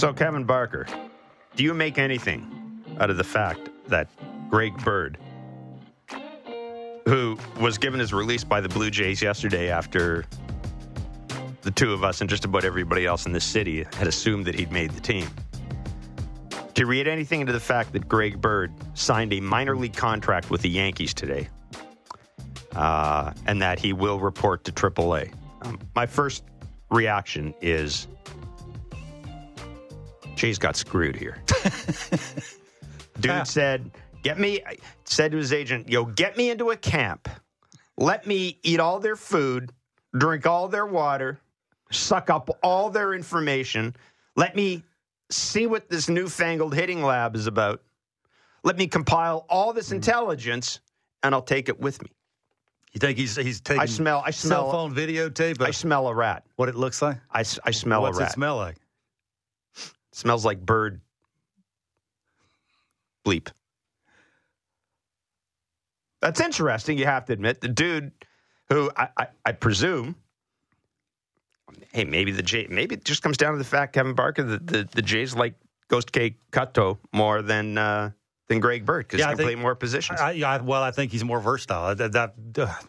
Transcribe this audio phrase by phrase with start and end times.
[0.00, 0.86] So, Kevin Barker,
[1.56, 4.08] do you make anything out of the fact that
[4.48, 5.18] Greg Bird,
[7.04, 10.24] who was given his release by the Blue Jays yesterday after
[11.60, 14.54] the two of us and just about everybody else in this city had assumed that
[14.54, 15.28] he'd made the team,
[16.72, 20.48] do you read anything into the fact that Greg Bird signed a minor league contract
[20.48, 21.46] with the Yankees today
[22.74, 25.30] uh, and that he will report to AAA?
[25.60, 26.42] Um, my first
[26.90, 28.08] reaction is
[30.40, 31.42] Jays got screwed here.
[33.20, 33.42] Dude Yeah.
[33.42, 33.90] said,
[34.22, 34.62] "Get me,"
[35.04, 37.28] said to his agent, "Yo, get me into a camp.
[37.98, 39.70] Let me eat all their food,
[40.16, 41.38] drink all their water,
[41.90, 43.94] suck up all their information.
[44.34, 44.82] Let me
[45.28, 47.82] see what this newfangled hitting lab is about.
[48.64, 49.96] Let me compile all this hmm.
[49.96, 50.80] intelligence,
[51.22, 52.08] and I'll take it with me.
[52.94, 54.22] You think he's he's taking I smell.
[54.24, 54.72] I cell smell.
[54.72, 56.46] phone videotape I smell a rat.
[56.56, 57.18] what it looks like?
[57.30, 58.24] I, I smell What's a rat.
[58.24, 58.78] What's it smell like?
[60.12, 61.00] Smells like bird
[63.26, 63.48] bleep.
[66.20, 67.60] That's interesting, you have to admit.
[67.60, 68.12] The dude
[68.68, 70.14] who I, I, I presume
[71.92, 74.66] hey, maybe the J maybe it just comes down to the fact, Kevin Barker, that
[74.66, 75.54] the, the Jays like
[75.88, 78.10] Ghost K Cutto more than uh,
[78.48, 80.20] than Greg Bird because Yeah, he can think- play more positions.
[80.20, 81.94] I, I, well, I think he's more versatile.
[81.94, 82.34] That, that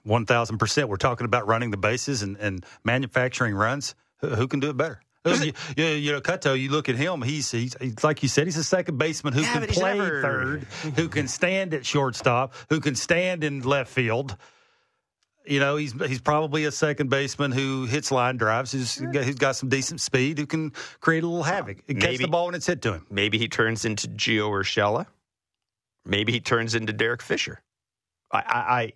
[0.03, 0.89] one thousand percent.
[0.89, 3.95] We're talking about running the bases and, and manufacturing runs.
[4.17, 4.99] Who, who can do it better?
[5.23, 6.59] You, you, you know, Katoh.
[6.59, 7.21] You look at him.
[7.21, 8.47] He's, he's, he's like you said.
[8.47, 10.89] He's a second baseman who Yeah, can play never- third, mm-hmm.
[11.01, 14.35] who can stand at shortstop, who can stand in left field.
[15.45, 18.71] You know, he's he's probably a second baseman who hits line drives.
[18.71, 22.27] Who's, who's got some decent speed, who can create a little havoc, catch Maybe- the
[22.27, 23.05] ball when it's hit to him.
[23.09, 25.05] Maybe he turns into Gio Urshela.
[26.05, 27.61] Maybe he turns into Derek Fisher.
[28.31, 28.41] I, I,
[28.81, 28.91] I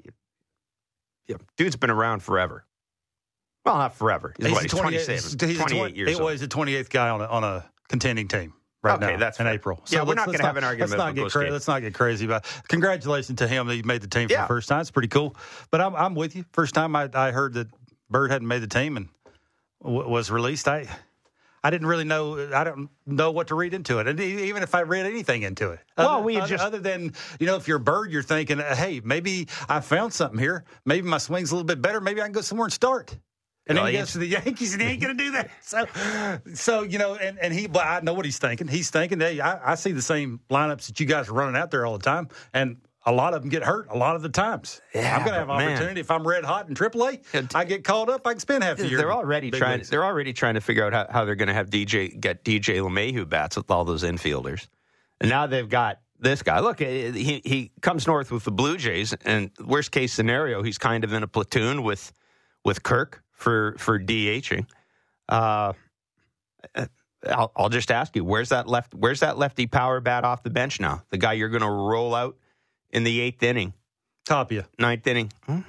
[1.27, 2.64] yeah, dude's been around forever.
[3.65, 4.33] Well, not forever.
[4.39, 7.25] He's, he's 27, he's a 28 20 years It was the 28th guy on a,
[7.25, 8.53] on a contending team
[8.83, 9.53] right Okay, now that's in fair.
[9.55, 9.83] April.
[9.89, 11.51] Yeah, we're not gonna have an argument Let's not, get Gate.
[11.51, 14.41] let's not get crazy about Congratulations to him that he made the team for Yeah.
[14.43, 14.81] the first time.
[14.81, 15.35] It's pretty cool.
[15.71, 16.45] But I'm, I'm with you.
[16.53, 17.67] First time I, I heard that
[18.09, 19.09] Bird hadn't made the team and
[19.81, 20.87] w- was released, I
[21.63, 22.47] I didn't really know.
[22.53, 25.71] I don't know what to read into it, and even if I read anything into
[25.71, 25.79] it.
[25.97, 28.59] Well, other, we other, just- other than you know, if you're a bird, you're thinking,
[28.59, 30.63] hey, maybe I found something here.
[30.85, 31.99] Maybe my swing's a little bit better.
[31.99, 33.17] Maybe I can go somewhere and start.
[33.67, 35.49] And then he goes to the Yankees, and he ain't going to do that.
[35.61, 35.85] So,
[36.53, 38.67] so you know, and, and he, but I know what he's thinking.
[38.67, 41.71] He's thinking, hey, I, I see the same lineups that you guys are running out
[41.71, 44.29] there all the time, and a lot of them get hurt a lot of the
[44.29, 44.81] times.
[44.93, 45.71] Yeah, I'm going to have man.
[45.71, 47.55] opportunity if I'm red hot in AAA.
[47.55, 48.97] I get called up, I can spend half the year.
[48.97, 49.79] They're already trying.
[49.79, 49.89] leagues.
[49.89, 52.79] They're already trying to figure out how, how they're going to have DJ get DJ
[52.79, 54.67] LeMahieu bats with all those infielders,
[55.19, 56.59] and now they've got this guy.
[56.59, 60.77] Look, eh, he he comes north with the Blue Jays, and worst case scenario, he's
[60.77, 62.11] kind of in a platoon with
[62.63, 64.65] with Kirk for for DHing.
[65.29, 65.73] Uh,
[67.27, 68.93] I'll, I'll just ask you, where's that left?
[68.93, 71.03] Where's that lefty power bat off the bench now?
[71.09, 72.37] The guy you're going to roll out
[72.91, 73.73] in the eighth inning,
[74.25, 74.67] Tapia.
[74.79, 75.31] ninth inning.
[75.45, 75.61] Hmm?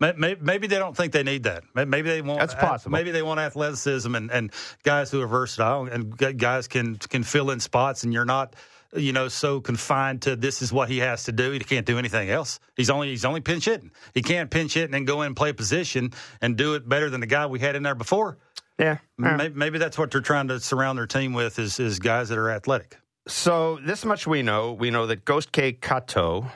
[0.00, 1.64] Maybe, maybe they don't think they need that.
[1.74, 2.92] Maybe they want That's possible.
[2.92, 4.52] Maybe they want athleticism and, and
[4.84, 8.54] guys who are versatile and guys can can fill in spots, and you're not,
[8.94, 11.50] you know, so confined to this is what he has to do.
[11.52, 12.58] He can't do anything else.
[12.76, 13.90] He's only he's only pinch hitting.
[14.14, 16.88] He can't pinch hit and then go in and play a position and do it
[16.88, 18.38] better than the guy we had in there before.
[18.78, 22.28] Yeah, Maybe, maybe that's what they're trying to surround their team with is is guys
[22.28, 22.96] that are athletic.
[23.26, 24.72] So this much we know.
[24.72, 26.50] We know that Gosuke Katoh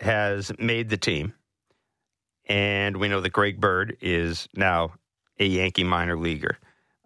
[0.00, 1.34] has made the team,
[2.48, 4.92] and we know that Greg Bird is now
[5.38, 6.58] a Yankee minor leaguer.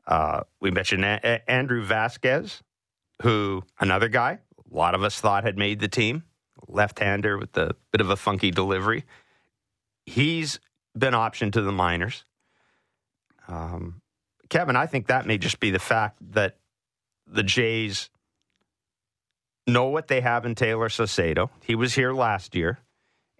[0.06, 2.62] Uh, we mentioned a- A- Andrew Vasquez,
[3.22, 4.38] who another guy
[4.72, 6.24] a lot of us thought had made the team,
[6.68, 9.04] left-hander with a bit of a funky delivery.
[10.06, 10.60] He's
[10.96, 12.24] been optioned to the minors.
[13.48, 14.00] Um,
[14.48, 16.56] Kevin, I think that may just be the fact that
[17.26, 18.10] the Jays
[19.66, 21.50] know what they have in Taylor Saucedo.
[21.64, 22.78] He was here last year.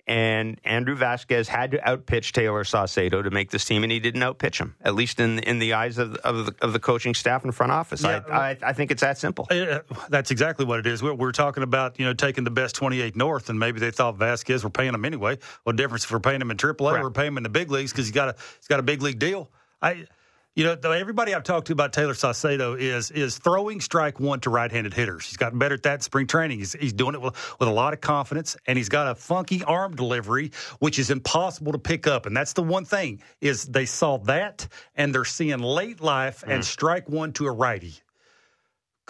[0.06, 4.22] And Andrew Vasquez had to outpitch Taylor Saucedo to make this team, and he didn't
[4.22, 7.44] outpitch him, at least in in the eyes of, of, the, of the coaching staff
[7.44, 8.02] and front office.
[8.02, 8.20] Yeah.
[8.28, 9.46] I, I, I think it's that simple.
[9.49, 9.78] Uh,
[10.08, 11.04] That's exactly what it is.
[11.04, 14.16] We're, we're talking about you know taking the best 28 north, and maybe they thought
[14.16, 15.38] Vasquez were paying him anyway.
[15.62, 17.70] What difference if we're paying him in AAA or we're paying him in the big
[17.70, 19.50] leagues because he's got a he's got a big league deal.
[19.81, 20.06] I,
[20.54, 24.40] you know, though everybody I've talked to about Taylor Saucedo is is throwing strike one
[24.40, 25.26] to right-handed hitters.
[25.26, 26.58] He's gotten better at that in spring training.
[26.58, 29.64] He's, he's doing it with, with a lot of confidence, and he's got a funky
[29.64, 32.26] arm delivery, which is impossible to pick up.
[32.26, 36.62] And that's the one thing is they saw that, and they're seeing late life and
[36.62, 36.64] mm.
[36.64, 37.94] strike one to a righty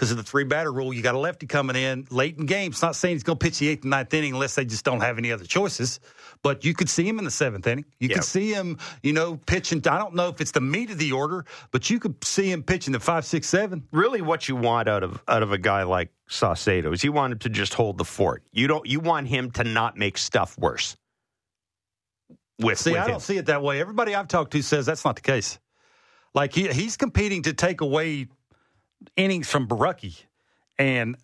[0.02, 0.92] because of the three batter rule.
[0.92, 2.82] You got a lefty coming in late in games.
[2.82, 5.00] Not saying he's going to pitch the eighth and ninth inning unless they just don't
[5.00, 6.00] have any other choices.
[6.42, 7.84] But you could see him in the seventh inning.
[8.00, 8.16] You Yeah.
[8.16, 9.78] could see him, you know, pitching.
[9.86, 12.64] I don't know if it's the meat of the order, but you could see him
[12.64, 13.86] pitching the five, six, seven.
[13.92, 17.34] really what you want out of out of a guy like Saucedo is you want
[17.34, 18.42] him to just hold the fort.
[18.50, 20.96] You don't you want him to not make stuff worse.
[22.58, 23.10] With, See, with I him.
[23.12, 23.80] don't see it that way.
[23.80, 25.60] Everybody I've talked to says that's not the case.
[26.34, 28.26] Like he, he's competing to take away
[29.16, 30.24] innings from Borucki
[30.78, 31.16] and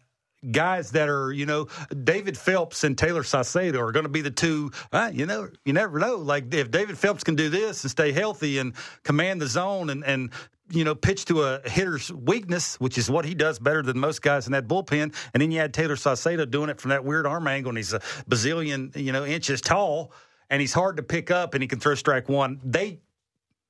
[0.50, 1.66] guys that are, you know,
[2.04, 4.70] David Phelps and Taylor Saucedo are going to be the two.
[4.92, 6.16] Uh, you know, you never know.
[6.16, 10.04] Like if David Phelps can do this and stay healthy and command the zone and
[10.04, 10.30] and
[10.70, 14.22] you know pitch to a hitter's weakness, which is what he does better than most
[14.22, 15.14] guys in that bullpen.
[15.32, 17.92] And then you had Taylor Saucedo doing it from that weird arm angle, and he's
[17.92, 20.12] a bazillion you know inches tall,
[20.50, 22.60] and he's hard to pick up, and he can throw strike one.
[22.62, 23.00] They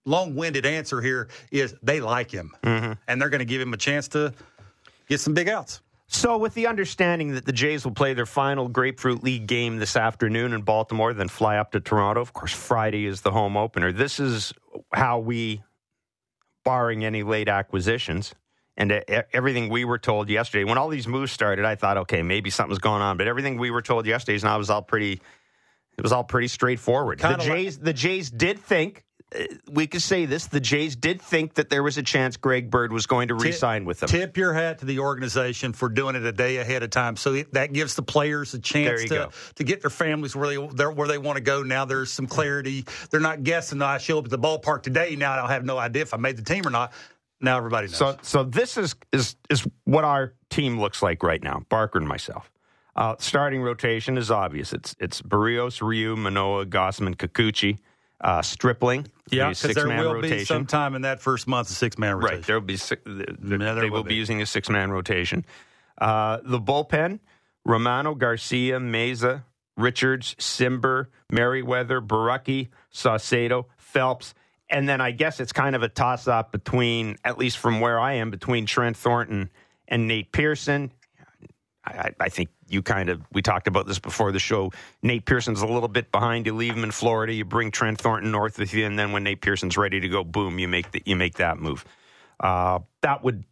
[0.09, 2.93] long-winded answer here is they like him, mm-hmm.
[3.07, 4.33] and they're going to give him a chance to
[5.09, 5.81] get some big outs.
[6.11, 9.95] So, with the understanding that the Jays will play their final Grapefruit League game this
[9.95, 12.23] afternoon in Baltimore, then fly up to Toronto.
[12.23, 13.93] Of course, Friday is the home opener.
[13.93, 14.55] This is
[14.95, 15.63] how we,
[16.65, 18.35] barring any late acquisitions,
[18.79, 18.91] and
[19.35, 20.65] everything we were told yesterday.
[20.65, 23.19] When all these moves started, I thought, okay, maybe something's going on.
[23.19, 25.21] But everything we were told yesterday is now was all pretty.
[25.99, 27.19] It was all pretty straightforward.
[27.19, 29.05] Kinda the like- Jays, the Jays did think.
[29.35, 32.71] Uh, We could say this: the Jays did think that there was a chance Greg
[32.71, 34.09] Bird was going to re-sign with them.
[34.09, 37.43] Tip your hat to the organization for doing it a day ahead of time, so
[37.53, 39.31] that gives the players a chance to, go.
[39.57, 41.63] to get their families where they where they want to go.
[41.63, 42.85] Now there's some clarity.
[43.11, 43.83] They're not guessing.
[43.83, 45.17] "Oh, I show up at the ballpark today.
[45.17, 46.93] Now I'll have no idea if I made the team or not.
[47.41, 47.97] Now everybody knows.
[47.97, 51.63] So, so this is is is what our team looks like right now.
[51.69, 52.51] Barker and myself.
[52.97, 54.73] Uh, starting rotation is obvious.
[54.73, 57.79] It's it's Berrios, Ryu, Manoa, Gausman, Kikuchi,
[58.21, 59.07] uh, Stripling.
[59.31, 60.39] yeah, because there will rotation.
[60.39, 62.37] be sometime in that first month a six man rotation.
[62.37, 64.11] Right, there will be six, they, there they will will be.
[64.11, 65.45] be using a six man rotation.
[65.99, 67.21] Uh, the bullpen:
[67.65, 69.45] Romano, Garcia, Mayza,
[69.77, 74.35] Richards, Cimber, Merryweather, Borucki, Saucedo, Phelps,
[74.71, 77.99] and then I guess it's kind of a toss up between, at least from where
[78.01, 79.51] I am, between Trent Thornton
[79.87, 80.93] and Nate Pearson.
[81.89, 84.71] I, I- think you kind of we talked about this before the show.
[85.03, 86.47] Nate Pearson's a little bit behind.
[86.47, 87.33] You leave him in Florida.
[87.33, 90.23] You bring Trent Thornton north with you, and then when Nate Pearson's ready to go,
[90.25, 91.85] boom, you make the, you make that move.
[92.39, 93.45] Uh, that would,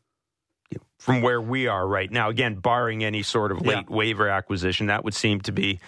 [0.71, 3.95] you know, from where we are right now, again, barring any sort of late Yeah.
[3.97, 5.81] waiver acquisition, that would seem to be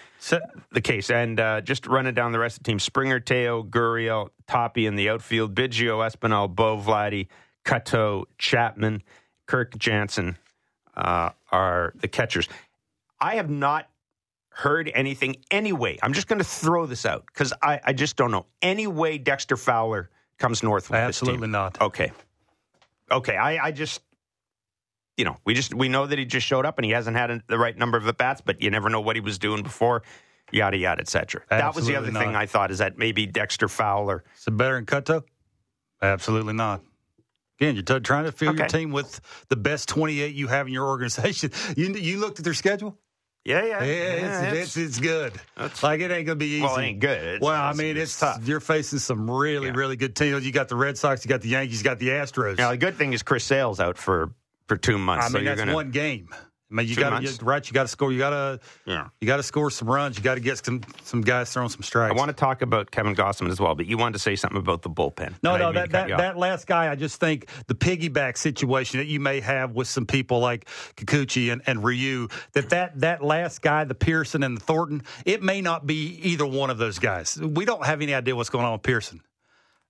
[0.71, 1.09] the case.
[1.11, 4.95] And uh, just running down the rest of the team: Springer, Teo, Gurriel, Tapia in
[4.95, 7.27] the outfield, Biggio, Espinal, Bo Vladdy,
[7.63, 9.03] Katoh, Chapman,
[9.45, 10.37] Kirk Jansen
[10.99, 12.47] uh, are the catchers.
[13.19, 13.89] I have not
[14.49, 15.97] heard anything anyway.
[16.03, 19.17] I'm just going to throw this out because I, I just don't know any way
[19.17, 21.29] Dexter Fowler comes north with this team.
[21.29, 21.81] Absolutely not.
[21.81, 22.11] Okay.
[23.09, 23.37] Okay.
[23.37, 24.01] I, I just,
[25.17, 27.41] you know, we just we know that he just showed up and he hasn't had
[27.47, 30.03] the right number of at bats, but you never know what he was doing before.
[30.51, 31.43] Yada yada, etc.
[31.49, 32.35] That was the other Absolutely thing.
[32.35, 34.23] I thought is that maybe Dexter Fowler.
[34.35, 35.23] Is it better than Katoh?
[36.01, 36.81] Absolutely not.
[37.59, 39.19] Again, you're t- trying to fill your team with
[39.49, 41.51] the best 28 you have in your organization.
[41.77, 42.97] You you looked at their schedule?
[43.45, 45.33] Yeah, yeah, Yeah, it's, it's, it's good.
[45.81, 46.61] like it ain't gonna be easy.
[46.61, 47.17] well, it ain't good.
[47.21, 48.45] It's- well, I mean, it's tough.
[48.47, 49.73] You're facing some really, Yeah.
[49.75, 50.45] really good teams.
[50.45, 52.57] You got the Red Sox, you got the Yankees, you got the Astros.
[52.57, 54.31] Now the good thing is Chris Sale's out for
[54.67, 55.25] for two months.
[55.25, 56.29] I so mean, you're that's gonna, one game.
[56.71, 57.65] I mean, you got to right.
[57.67, 58.11] You got to score.
[58.11, 59.07] You got to Yeah.
[59.19, 60.17] you got to score some runs.
[60.17, 62.11] You got to get some some guys throwing some strikes.
[62.13, 64.59] I want to talk about Kevin Gausman as well, but you wanted to say something
[64.59, 65.33] about the bullpen.
[65.41, 69.19] No, no, that, that, that last guy, I just think the piggyback situation that you
[69.19, 73.83] may have with some people like Kikuchi and, and Ryu, that, that that last guy,
[73.83, 77.39] the Pearson and the Thornton, it may not be either one of those guys.
[77.41, 79.21] We don't have any idea what's going on with Pearson.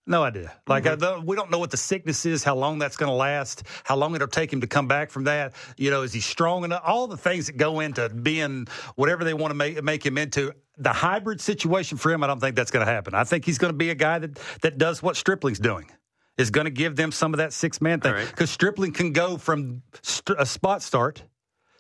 [0.10, 0.52] No idea.
[0.68, 1.04] Like Mm-hmm.
[1.04, 3.64] I, the, we don't know what the sickness is, how long that's going to last,
[3.84, 5.54] how long it'll take him to come back from that.
[5.78, 6.82] You know, is he strong enough?
[6.84, 10.52] All the things that go into being whatever they want to make make him into.
[10.78, 13.14] The hybrid situation for him, I don't think that's going to happen.
[13.14, 15.92] I think he's going to be a guy that that does what Stripling's doing.
[16.38, 18.28] Is going to give them some of that six man thing All right.
[18.28, 21.22] because Stripling can go from st- a spot start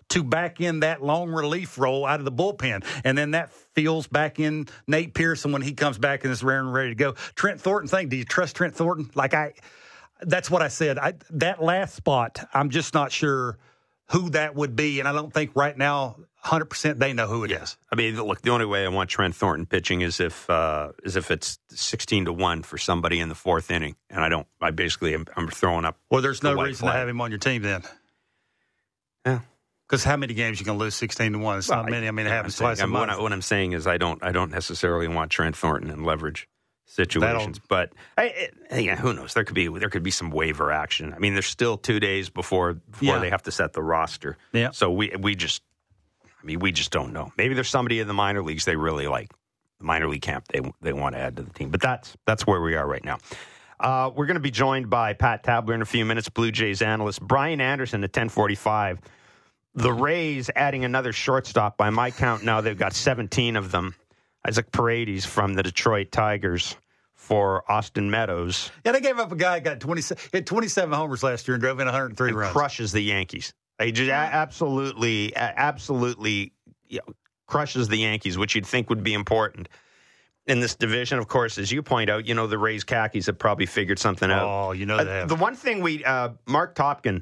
[0.10, 2.84] to back in that long relief role out of the bullpen.
[3.04, 6.60] And then that feels back in Nate Pearson when he comes back and is rare
[6.60, 7.14] and ready to go.
[7.36, 9.10] Trent Thornton thing, do you trust Trent Thornton?
[9.16, 9.54] Like I
[10.22, 10.98] that's what I said.
[10.98, 13.58] I that last spot, I'm just not sure
[14.12, 15.00] who that would be.
[15.00, 17.78] And I don't think right now 100% they know who it is.
[17.92, 21.16] I mean, look, the only way I want Trent Thornton pitching is if uh, is
[21.18, 24.48] if it's sixteen to one for somebody in the fourth inning, and I don't.
[24.62, 25.98] I basically am, I'm throwing up.
[26.10, 26.94] Well, there's The no reason flag.
[26.94, 27.84] to have him on your team then.
[29.26, 29.40] Yeah.
[29.90, 31.58] Because how many games you can lose 16 to 1?
[31.58, 32.08] It's not Well, many.
[32.08, 33.10] I mean, it happens saying- twice I'm- what.
[33.10, 34.24] I, what I'm saying is, I don't.
[34.24, 36.48] I don't necessarily want Trent Thornton and leverage
[36.86, 37.60] situations.
[37.68, 39.34] But I, I, yeah, who knows?
[39.34, 41.14] There could be there could be some waiver action.
[41.14, 43.20] I mean, there's still two days before before Yeah.
[43.20, 44.38] they have to set the roster.
[44.54, 44.72] Yeah.
[44.72, 45.64] So we we just,
[46.24, 47.32] I mean, we just don't know.
[47.38, 49.32] Maybe there's somebody in the minor leagues they really like,
[49.80, 51.70] the minor league camp they they want to add to the team.
[51.72, 53.18] But that's that's where we are right now.
[53.80, 56.82] Uh, we're going to be joined by Pat Tabler in a few minutes, Blue Jays
[56.84, 59.00] analyst Brian Anderson at 1045.
[59.80, 61.78] The Rays adding another shortstop.
[61.78, 63.96] By my count, now they've got 17 of them.
[64.46, 66.76] Isaac Paredes from the Detroit Tigers
[67.16, 70.02] for Austin Meadows Yeah, they gave up a guy got 20,
[70.34, 72.52] hit 27 homers last year and drove in 103 and runs.
[72.54, 73.54] crushes the Yankees.
[73.82, 76.52] He just absolutely, absolutely
[76.88, 77.14] you know,
[77.48, 79.70] crushes the Yankees, which you'd think would be important
[80.48, 81.20] in this division.
[81.20, 84.30] Of course, as you point out, you know the Rays khakis have probably figured something
[84.30, 84.46] out.
[84.46, 85.30] Oh, you know Uh, they have.
[85.30, 87.22] the one thing we, uh, Marc Topkin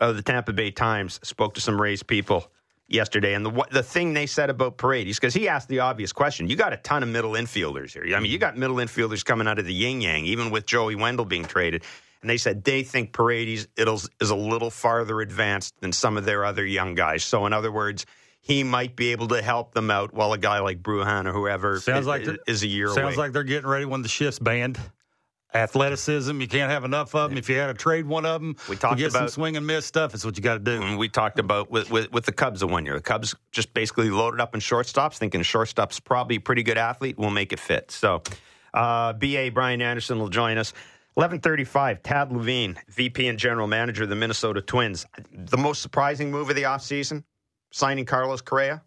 [0.00, 2.50] of the Tampa Bay Times spoke to some Rays people
[2.88, 6.48] yesterday, and the the thing they said about Paredes because he asked the obvious question:
[6.48, 8.16] you got a ton of middle infielders here.
[8.16, 10.94] I mean, you got middle infielders coming out of the yin yang, even with Joey
[10.94, 11.82] Wendle being traded.
[12.22, 16.24] And they said they think Paredes it'll, is a little farther advanced than some of
[16.24, 17.22] their other young guys.
[17.24, 18.04] So, in other words,
[18.40, 21.78] he might be able to help them out while a guy like Bruján or whoever
[21.78, 23.16] Sounds like is, they're- is a year Sounds away.
[23.16, 24.80] like they're getting ready when the shift's banned.
[25.56, 27.38] Athleticism, you can't have enough of them.
[27.38, 29.86] If you had to trade one of them, We talked get some swing and miss
[29.86, 30.14] stuff.
[30.14, 30.82] It's what you got to do.
[30.82, 32.94] And we talked about with, with, with the Cubs of one year.
[32.94, 37.16] The Cubs just basically loaded up in shortstops, thinking shortstop's probably a pretty good athlete.
[37.18, 37.90] We'll make it fit.
[37.90, 38.22] So,
[38.74, 40.72] uh, BA Brian Anderson will join us.
[41.14, 45.06] 1135, Thad Levine, VP and General Manager of the Minnesota Twins.
[45.32, 47.24] The most surprising move of the offseason,
[47.72, 48.82] signing Carlos Correa.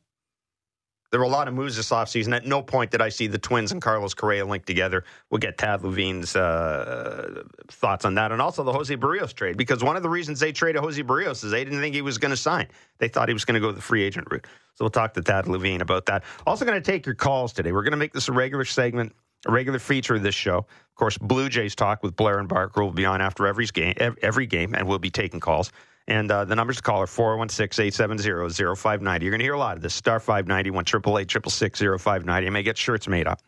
[1.11, 2.35] There were a lot of moves this offseason.
[2.35, 5.03] At no point did I see the Twins and Carlos Correa linked together.
[5.29, 8.31] We'll get Thad Levine's uh, thoughts on that.
[8.31, 11.43] And also the Jose Berrios trade, because one of the reasons they traded Jose Berrios
[11.43, 12.67] is they didn't think he was going to sign.
[12.99, 14.45] They thought he was going to go the free agent route.
[14.75, 16.23] So we'll talk to Thad Levine about that.
[16.45, 17.71] Also going to take your calls today.
[17.71, 19.15] We're going to make this a regular segment,
[19.47, 20.59] a regular feature of this show.
[20.59, 23.95] Of course, Blue Jays talk with Blair and Barker will be on after every game,
[24.21, 25.71] every game, and we'll be taking calls.
[26.09, 29.23] And uh, the numbers to call are 416 870 0590.
[29.23, 29.93] You're going to hear a lot of this.
[29.93, 32.45] Star 590, 1 888 0590.
[32.45, 33.41] You may get shirts made up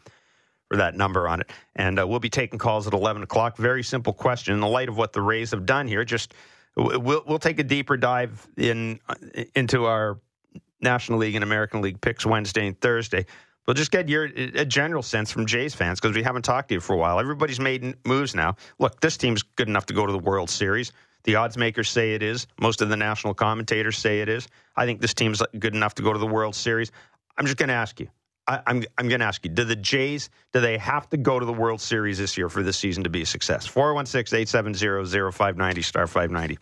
[0.70, 1.50] for that number on it.
[1.76, 3.58] And uh, we'll be taking calls at 11 o'clock.
[3.58, 4.54] Very simple question.
[4.54, 6.36] In the light of what the Rays have done here, just
[6.76, 9.00] we'll, we'll take a deeper dive in
[9.56, 10.20] into our
[10.82, 13.26] National League and American League picks Wednesday and Thursday.
[13.66, 16.76] We'll just get your a general sense from Jays fans because we haven't talked to
[16.76, 17.20] you for a while.
[17.20, 18.56] Everybody's made moves now.
[18.80, 20.92] Look, this team's good enough to go to the World Series.
[21.24, 22.48] The odds makers say it is.
[22.60, 24.48] Most of the national commentators say it is.
[24.76, 26.92] I think this team's good enough to go to the World Series.
[27.38, 28.10] I'm just going to ask you.
[28.48, 29.52] I, I'm I'm going to ask you.
[29.52, 32.64] Do the Jays do they have to go to the World Series this year for
[32.64, 33.68] this season to be a success?
[33.68, 36.58] 416-870-0590 star 590.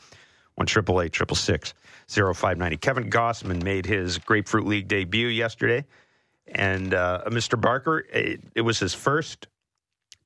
[0.56, 1.74] One triple eight triple six
[2.12, 2.76] zero five ninety.
[2.76, 5.86] Kevin Gausman made his Grapefruit League debut yesterday,
[6.48, 7.58] and uh, Mr.
[7.60, 9.48] Barker, it, it was his first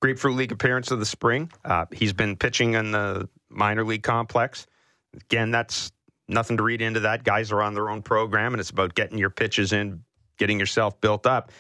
[0.03, 1.49] Grapefruit League appearance of the spring.
[1.63, 4.67] Uh, he's been pitching in the minor league complex.
[5.13, 5.93] Again, that's
[6.27, 7.23] nothing to read into that.
[7.23, 10.03] Guys are on their own program, and it's about getting your pitches in,
[10.37, 11.53] getting yourself built up.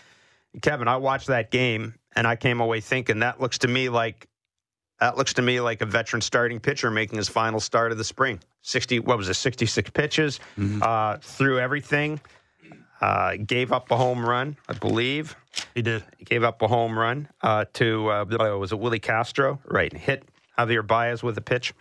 [0.61, 4.27] Kevin, I watched that game, and I came away thinking that looks to me like
[4.99, 8.03] that looks to me like a veteran starting pitcher making his final start of the
[8.03, 8.41] spring.
[8.61, 9.35] Sixty, what was it?
[9.35, 10.41] Sixty-six pitches,
[10.81, 12.19] uh, threw everything.
[13.03, 15.35] Uh, gave up a home run, I believe.
[15.75, 16.05] He did.
[16.17, 18.25] He gave up a home run uh, to uh,
[18.57, 19.59] was it Willi Castro?
[19.65, 20.23] Right, hit
[20.57, 21.73] Javier Baez with a pitch.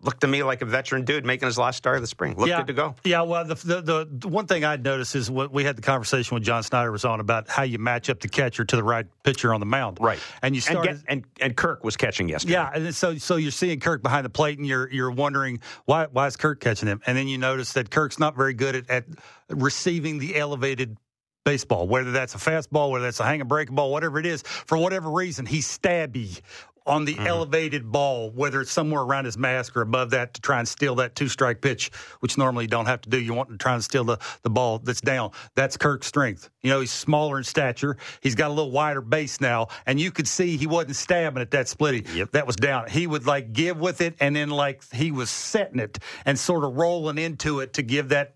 [0.00, 2.36] Looked to me like a veteran dude making his last start of the spring.
[2.36, 2.94] Looked yeah, good to go.
[3.02, 6.36] Yeah, well, the, the the one thing I'd noticed is what we had the conversation
[6.36, 9.06] with John Schneider was on about how you match up the catcher to the right
[9.24, 9.98] pitcher on the mound.
[10.00, 10.96] Right, and you and, started.
[10.98, 12.52] get, and and Kirk was catching yesterday.
[12.52, 16.06] yeah, and so so you're seeing Kirk behind the plate, and you're you're wondering why
[16.12, 17.00] why is Kirk catching him?
[17.04, 19.04] And then you notice that Kirk's not very good at, at
[19.50, 20.96] receiving the elevated
[21.44, 24.42] baseball, whether that's a fastball, whether that's a hang and break ball, whatever it is.
[24.42, 26.40] For whatever reason, he's stabby
[26.88, 27.26] on the mm-hmm.
[27.26, 30.96] elevated ball, whether it's somewhere around his mask or above that to try and steal
[30.96, 31.90] that two strike pitch,
[32.20, 33.20] which normally you don't have to do.
[33.20, 35.30] You want to try and steal the, the ball that's down.
[35.54, 36.50] That's Kirk's strength.
[36.62, 37.96] You know, he's smaller in stature.
[38.20, 41.50] He's got a little wider base now, and you could see he wasn't stabbing at
[41.52, 42.12] that splitty.
[42.14, 42.32] Yep.
[42.32, 42.88] That was down.
[42.88, 46.64] He would like give with it, and then like he was setting it and sort
[46.64, 48.34] of rolling into it to give that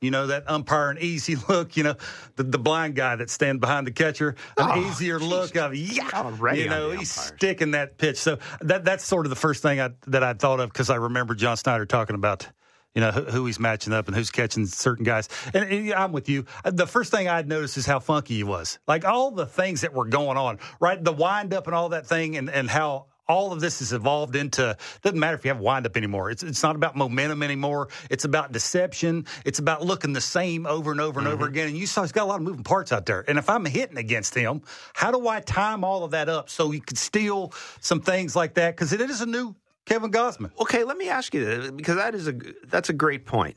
[0.00, 1.94] you know, that umpire an easy look, you know,
[2.36, 6.10] the, the blind guy that stands behind the catcher, an Oh, easier look of, yeah,
[6.12, 8.18] Already you know, he's sticking that pitch.
[8.18, 10.96] So that that's sort of the first thing I, that I thought of because I
[10.96, 12.46] remember John Schneider talking about,
[12.94, 15.28] you know, who, who he's matching up and who's catching certain guys.
[15.54, 16.44] And, and I'm with you.
[16.64, 18.78] Uh, the first thing I'd noticed is how funky he was.
[18.86, 21.02] Like all the things that were going on, right?
[21.02, 24.36] The wind up and all that thing and, and how all of this has evolved
[24.36, 26.30] into doesn't matter if you have windup anymore.
[26.30, 27.88] It's it's not about momentum anymore.
[28.10, 29.26] It's about deception.
[29.44, 31.34] It's about looking the same over and over and mm-hmm.
[31.34, 31.68] over again.
[31.68, 33.24] And you saw he's got a lot of moving parts out there.
[33.26, 34.62] And if I'm hitting against him,
[34.94, 38.54] how do I time all of that up so he could steal some things like
[38.54, 38.76] that?
[38.76, 39.54] Because it is a new
[39.86, 40.50] Kevin Gausman.
[40.60, 42.34] Okay, let me ask you this because that is a
[42.66, 43.56] that's a great point.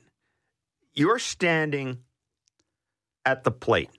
[0.93, 1.99] You're standing
[3.25, 3.91] at the plate,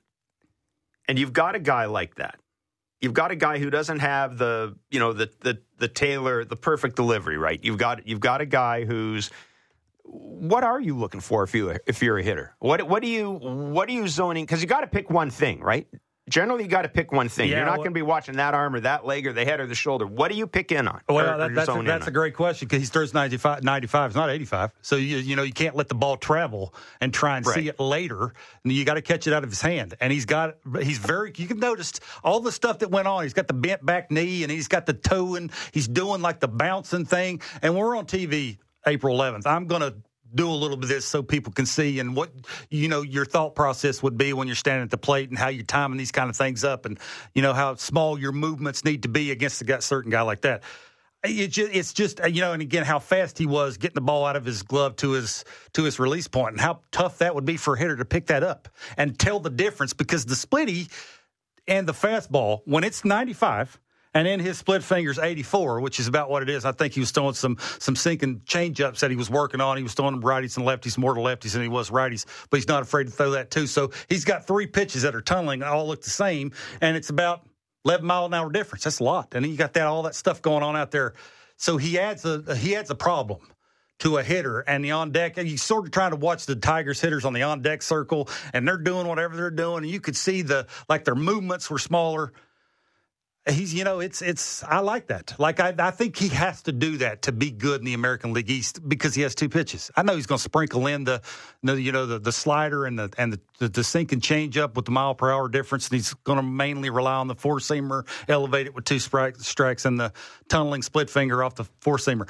[1.07, 2.40] and you've got a guy like that
[3.01, 6.57] you've got a guy who doesn't have the you know the the the Taylor the
[6.57, 7.63] perfect delivery right?
[7.63, 9.31] You've got you've got a guy who's
[10.05, 12.55] what are you looking for if you if you're a hitter?
[12.59, 14.45] What what do you what are you zoning?
[14.45, 15.87] Because you got to pick one thing right
[16.31, 17.51] generally you got to pick one thing.
[17.51, 19.45] Yeah, You're not well, going to be watching that arm or that leg or the
[19.45, 20.07] head or the shoulder.
[20.07, 21.01] What do you pick in on?
[21.09, 24.11] Well, or, that, or that's, a, that's a, great question because he throws 95, 95.
[24.11, 24.73] It's not 85.
[24.81, 27.55] So, you, you know, you can't let the ball travel and try and right.
[27.55, 28.33] see it later.
[28.65, 29.95] You got to catch it out of his hand.
[30.01, 31.93] And he's got, he's very, you can notice
[32.25, 33.25] all the stuff that went on.
[33.25, 36.41] He's got the bent back knee and he's got the toe and he's doing like
[36.41, 37.43] the bouncing thing.
[37.61, 39.47] And we're on TV April 11th.
[39.47, 39.95] I'm going to
[40.35, 42.31] do a little bit of this so people can see and what
[42.71, 45.49] you know your thought process would be when you're standing at the plate and how
[45.49, 46.99] you're timing these kind of things up and
[47.35, 50.63] you know how small your movements need to be against a certain guy like that.
[51.23, 54.01] It just, it's just uh, you know, and again, how fast he was getting the
[54.01, 55.45] ball out of his glove to his
[55.75, 58.27] to his release point, and how tough that would be for a hitter to pick
[58.29, 60.91] that up and tell the difference because the splitty
[61.69, 63.79] and the fastball when it's 95
[64.15, 66.65] and in his split fingers 84, which is about what it is.
[66.65, 69.77] I think he was throwing some some sinking changeups that he was working on.
[69.77, 72.69] He was throwing righties and lefties, more to lefties than he was righties, but he's
[72.69, 73.67] not afraid to throw that too.
[73.67, 77.47] So he's got three pitches that are tunneling, all look the same, and it's about
[77.85, 78.85] 11 mile an hour difference.
[78.85, 79.35] That's a lot.
[79.35, 81.15] And you got that all that stuff going on out there.
[81.57, 83.41] So he adds a he adds a problem
[84.01, 85.37] to a hitter and the on deck.
[85.37, 88.29] And you sort of trying to watch the Tigers hitters on the on deck circle,
[88.53, 91.79] and they're doing whatever they're doing, and you could see the like their movements were
[91.79, 92.33] smaller
[93.49, 95.35] he's you know it's it's I like that.
[95.39, 98.33] Like I, I think he has to do that to be good in the American
[98.33, 99.91] League East because he has two pitches.
[99.97, 101.23] I know he's going to sprinkle in the,
[101.63, 104.77] you know the, the slider and the and the, the, the sink and change up
[104.77, 107.59] with the mile per hour difference, and he's going to mainly rely on the four
[107.59, 110.13] seamer, elevate it with two strikes and the
[110.49, 112.29] tunneling split finger off the four seamer.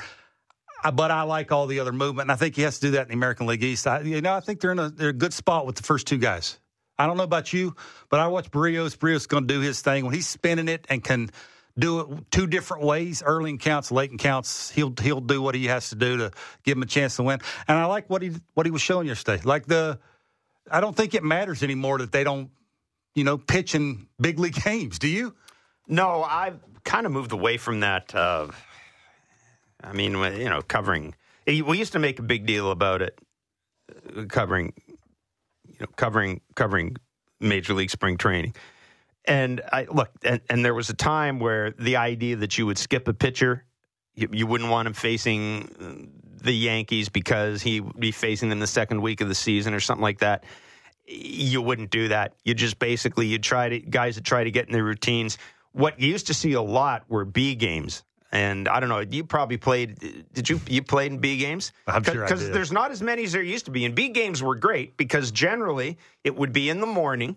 [0.94, 3.02] But I like all the other movement, and I think he has to do that
[3.02, 3.86] in the American League East.
[3.86, 6.06] I, you know, I think they're in a, they're a good spot with the first
[6.06, 6.58] two guys.
[7.00, 7.74] I don't know about you,
[8.10, 8.94] but I watch Berrios.
[8.94, 11.30] Berrios going to do his thing when he's spinning it and can
[11.78, 14.70] do it two different ways, early in counts, late in counts.
[14.70, 16.30] He'll he'll do what he has to do to
[16.62, 17.40] give him a chance to win.
[17.66, 19.40] And I like what he what he was showing yesterday.
[19.42, 19.98] Like the,
[20.70, 22.50] I don't think it matters anymore that they don't,
[23.14, 24.98] you know, pitch in big league games.
[24.98, 25.34] Do you?
[25.88, 28.14] No, I've kind of moved away from that.
[28.14, 28.48] Uh,
[29.82, 31.14] I mean, you know, covering.
[31.46, 33.18] We used to make a big deal about it,
[34.14, 34.74] uh, covering
[35.80, 36.96] know, covering covering
[37.40, 38.54] Major League Spring Training.
[39.24, 42.78] And I look, and, and, there was a time where the idea that you would
[42.78, 43.64] skip a pitcher,
[44.14, 48.60] you, you wouldn't want him facing uh, the Yankees because he would be facing them
[48.60, 50.44] the second week of the season or something like that.
[51.06, 52.34] You wouldn't do that.
[52.44, 55.36] You just basically you'd try to guys that try to get in their routines.
[55.72, 59.00] What you used to see a lot were B games and I don't know.
[59.00, 60.24] You probably played.
[60.32, 61.72] Did you you played in B games?
[61.86, 63.84] I'm sure because there's not as many as there used to be.
[63.84, 67.36] And B games were great because generally it would be in the morning,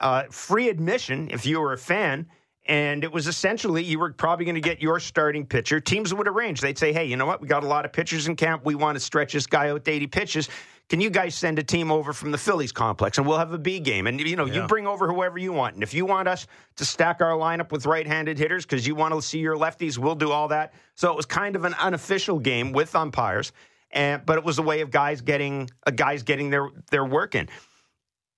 [0.00, 2.26] uh, free admission if you were a fan,
[2.66, 5.80] and it was essentially you were probably going to get your starting pitcher.
[5.80, 6.60] Teams would arrange.
[6.60, 7.42] They'd say, "Hey, you know what?
[7.42, 8.64] We got a lot of pitchers in camp.
[8.64, 10.48] We want to stretch this guy out to 80 pitches."
[10.88, 13.58] Can you guys send a team over from the Phillies complex and we'll have a
[13.58, 14.06] B game?
[14.06, 14.62] And, you know, yeah.
[14.62, 15.74] you bring over whoever you want.
[15.74, 18.94] And if you want us to stack our lineup with right handed hitters because you
[18.94, 20.74] want to see your lefties, we'll do all that.
[20.94, 23.52] So it was kind of an unofficial game with umpires.
[23.90, 27.34] And, but it was a way of guys getting uh, guys getting their their work
[27.34, 27.46] in,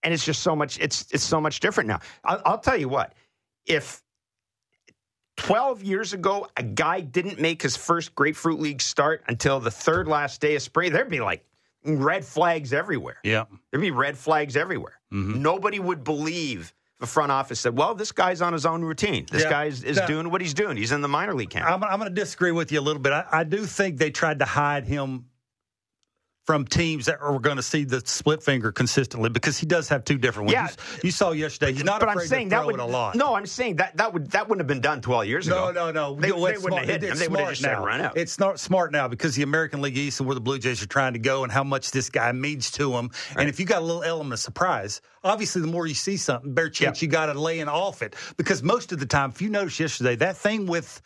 [0.03, 2.01] and it's just so much it's it's so much different now.
[2.25, 3.15] I'll, I'll tell you what,
[3.65, 4.03] if
[5.37, 10.09] 12 years ago, a guy didn't make his first Grapefruit League start until the third
[10.09, 11.45] last day of spring, there'd be like
[11.85, 13.19] red flags everywhere.
[13.23, 13.45] Yeah.
[13.71, 14.99] There'd be red flags everywhere.
[15.13, 15.43] Mm-hmm.
[15.43, 19.27] Nobody would believe the front office said, well, this guy's on his own routine.
[19.31, 19.51] This yeah.
[19.51, 20.77] guy is, is doing what he's doing.
[20.77, 21.69] He's in the minor league camp.
[21.69, 23.13] I'm, I'm going to disagree with you a little bit.
[23.13, 25.27] I, I do think they tried to hide him
[26.45, 30.05] from teams that are going to see the split finger consistently because he does have
[30.05, 30.53] two different ones.
[30.53, 30.69] Yeah.
[30.97, 31.73] You, you saw yesterday.
[31.73, 33.15] He's not but afraid I'm saying to throw that would, it a lot.
[33.15, 35.73] No, I'm saying that that would that wouldn't have been done 12 years ago.
[35.73, 36.21] No, no, no.
[36.21, 37.17] They, they wouldn't have hit him.
[37.17, 37.85] They would have just now.
[37.85, 38.17] run out.
[38.17, 40.87] It's not smart now because the American League East and where the Blue Jays are
[40.87, 43.11] trying to go and how much this guy means to them.
[43.31, 43.43] Right.
[43.43, 46.53] And if you got a little element of surprise, obviously the more you see something,
[46.53, 48.15] better chance you got to laying off it.
[48.37, 51.01] Because most of the time, if you notice yesterday, that thing with,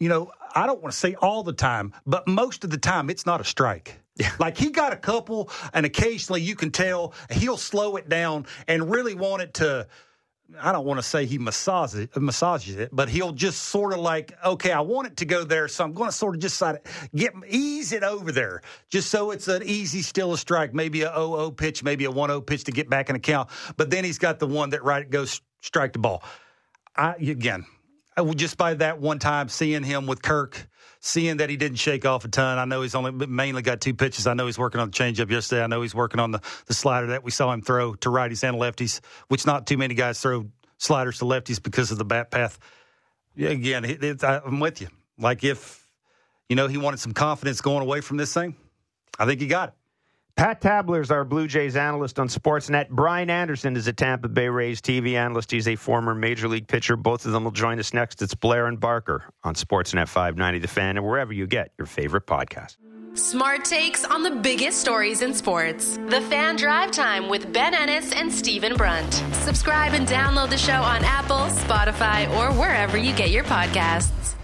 [0.00, 3.10] you know, I don't want to say all the time, but most of the time,
[3.10, 4.00] it's not a strike.
[4.38, 8.90] Like he got a couple, and occasionally you can tell he'll slow it down and
[8.90, 9.86] really want it to
[10.60, 13.98] I don't want to say he massages it, massages it, but he'll just sort of
[13.98, 16.62] like, okay, I want it to go there, so I'm going to sort of just
[16.62, 16.78] of
[17.14, 21.10] get ease it over there, just so it's an easy still a strike, maybe a
[21.10, 23.50] 0-0 pitch, maybe a 1-0 pitch to get back in the count.
[23.76, 26.22] But then he's got the one that right goes strike the ball.
[26.94, 27.66] I again,
[28.16, 30.68] I just by that one time seeing him with Kirk,
[31.06, 32.58] seeing that he didn't shake off a ton.
[32.58, 34.26] I know he's only mainly got two pitches.
[34.26, 35.62] I know he's working on the changeup yesterday.
[35.62, 38.46] I know he's working on the, the slider that we saw him throw to righties
[38.46, 40.46] and lefties, which not too many guys throw
[40.78, 42.58] sliders to lefties because of the bat path.
[43.36, 44.88] Yeah, again, it, it, I'm with you.
[45.18, 45.86] Like if
[46.48, 48.56] you know he wanted some confidence going away from this thing,
[49.18, 49.74] I think he got it.
[50.36, 52.90] Pat Tabler is our Blue Jays analyst on Sportsnet.
[52.90, 55.50] Brian Anderson is a Tampa Bay Rays TV analyst.
[55.50, 56.94] He's a former major league pitcher.
[56.94, 58.20] Both of them will join us next.
[58.20, 62.26] It's Blair and Barker on Sportsnet 590 The Fan and wherever you get your favorite
[62.26, 62.76] podcast.
[63.14, 65.96] Smart takes on the biggest stories in sports.
[66.08, 69.14] The Fan Drive Time with Ben Ennis and Stephen Brunt.
[69.32, 74.34] Subscribe and download the show on Apple, Spotify, or wherever you get your podcasts.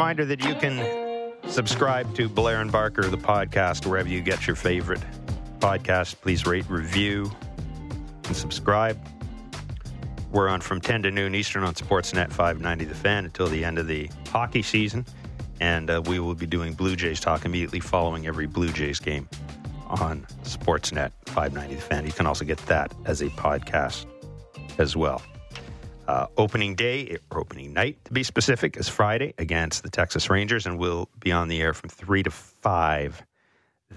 [0.00, 4.56] Reminder that you can subscribe to Blair and Barker, the podcast, wherever you get your
[4.56, 5.02] favorite
[5.58, 6.18] podcast.
[6.22, 7.30] Please rate, review,
[8.24, 8.98] and subscribe.
[10.32, 13.78] We're on from 10 to noon Eastern on Sportsnet 590 The Fan until the end
[13.78, 15.04] of the hockey season.
[15.60, 19.28] And uh, we will be doing Blue Jays talk immediately following every Blue Jays game
[19.86, 22.06] on Sportsnet 590 The Fan.
[22.06, 24.06] You can also get that as a podcast
[24.78, 25.20] as well.
[26.10, 30.66] Uh, opening day, or opening night to be specific, is Friday against the Texas Rangers,
[30.66, 33.22] and we'll be on the air from 3 to 5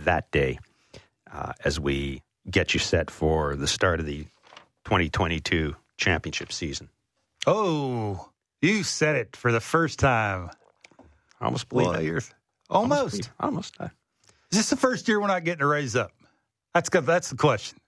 [0.04, 0.60] that day
[1.34, 4.26] uh, as we get you set for the start of the
[4.86, 6.88] 2022 championship season.
[7.47, 8.30] Oh,
[8.62, 10.52] you said it for the first time.
[11.41, 12.30] I almost believe well, it.
[12.69, 13.32] Almost.
[13.39, 13.73] Almost.
[13.80, 13.93] almost.
[14.52, 16.12] Is this the first year we're not getting a raise up?
[16.76, 17.08] That's good.
[17.08, 17.80] That's the question.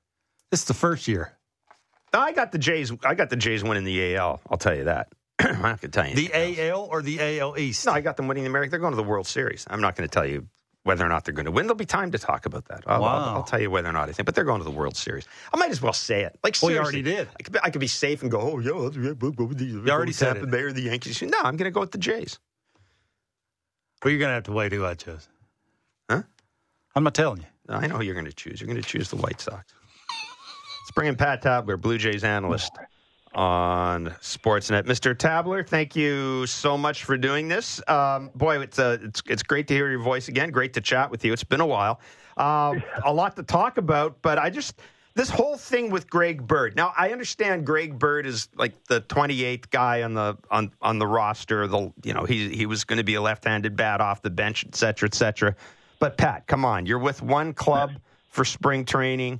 [0.50, 1.38] This is the first year.
[2.20, 2.92] I got the Jays.
[3.04, 4.42] I got the Jays winning the AL.
[4.50, 5.10] I'll tell you that.
[5.40, 7.86] I'm not going to tell you the AL or the AL East.
[7.86, 8.72] No, I got them winning the American.
[8.72, 9.66] They're going to the World Series.
[9.70, 10.48] I'm not going to tell you
[10.84, 11.66] whether or not they're going to win.
[11.66, 12.84] There'll be time to talk about that.
[12.86, 13.08] I'll, wow.
[13.08, 14.96] I'll, I'll, tell you whether or not I think, but they're going to the World
[14.96, 15.26] Series.
[15.52, 16.38] I might as well say it.
[16.44, 17.28] Like, well, you already did.
[17.40, 19.90] I could, I could, be safe and go, oh, yeah, we'll go with the, you
[19.90, 21.22] already said Tampa Bay or the Yankees.
[21.24, 22.40] No, I'm going to go with the Jays.
[24.04, 25.28] Well, you're going to have to wait who I chose.
[26.10, 26.22] Huh?
[26.96, 27.48] I'm not telling you.
[27.68, 28.62] I know who you're going to choose.
[28.62, 29.74] You're going to choose the White Sox.
[30.86, 32.72] Let's bring in Pat Tabler, Blue Jays analyst
[33.34, 34.84] on Sportsnet.
[34.84, 35.18] Mr.
[35.18, 37.82] Tabler, thank you so much for doing this.
[37.90, 40.52] Um, boy, it's, uh, it's, it's great to hear your voice again.
[40.52, 41.34] Great to chat with you.
[41.34, 42.02] It's been a while.
[42.38, 44.80] Uh, a lot to talk about, but I just
[45.16, 46.76] this whole thing with Greg Bird.
[46.76, 51.08] Now, I understand Greg Bird is like the 28th guy on the on on the
[51.08, 51.66] roster.
[51.66, 54.64] The you know he he was going to be a left-handed bat off the bench,
[54.68, 55.56] et cetera, et cetera.
[55.98, 57.94] But Pat, come on, you're with one club
[58.30, 59.40] for spring training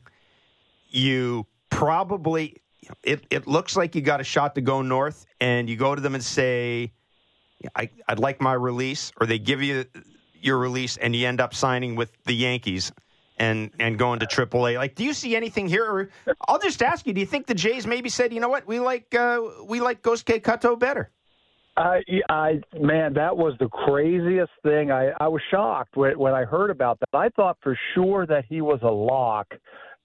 [0.96, 2.62] you probably
[3.04, 6.02] it, it looks like you got a shot to go north and you go to
[6.02, 6.92] them and say
[7.76, 9.86] I, i'd like my release or they give you
[10.40, 12.92] your release and you end up signing with the yankees
[13.38, 14.78] and and going to AAA.
[14.78, 15.86] Like, do you see anything here?
[15.86, 16.10] Or
[16.48, 18.80] I'll just ask you: Do you think the Jays maybe said, you know what, we
[18.80, 21.12] like uh, we like Gosuke Katoh better?
[21.78, 24.92] I, I, man, that was the craziest thing.
[24.92, 27.10] I, I was shocked when, when I heard about that.
[27.14, 29.54] I thought for sure that he was a lock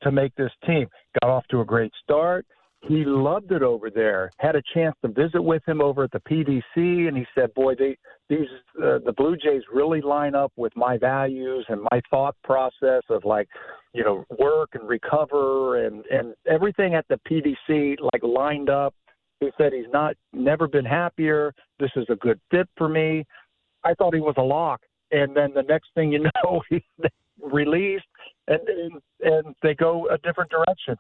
[0.03, 0.87] to make this team.
[1.23, 2.47] Got off to a great start.
[2.83, 4.31] He loved it over there.
[4.39, 7.75] Had a chance to visit with him over at the PDC, and he said, "Boy,
[7.75, 7.97] they,
[8.31, 8.49] these
[8.83, 13.25] uh, the Blue Jays really line up with my values and my thought process of
[13.27, 13.49] like,
[13.93, 18.95] you know, work and recover and and everything at the PDC like lined up."
[19.41, 21.53] He said he's not never been happier.
[21.79, 23.27] This is a good fit for me.
[23.85, 24.81] I thought he was a lock,
[25.13, 26.83] and then the next thing you know, he
[27.43, 28.05] released
[28.49, 30.97] and, and and they go a different direction.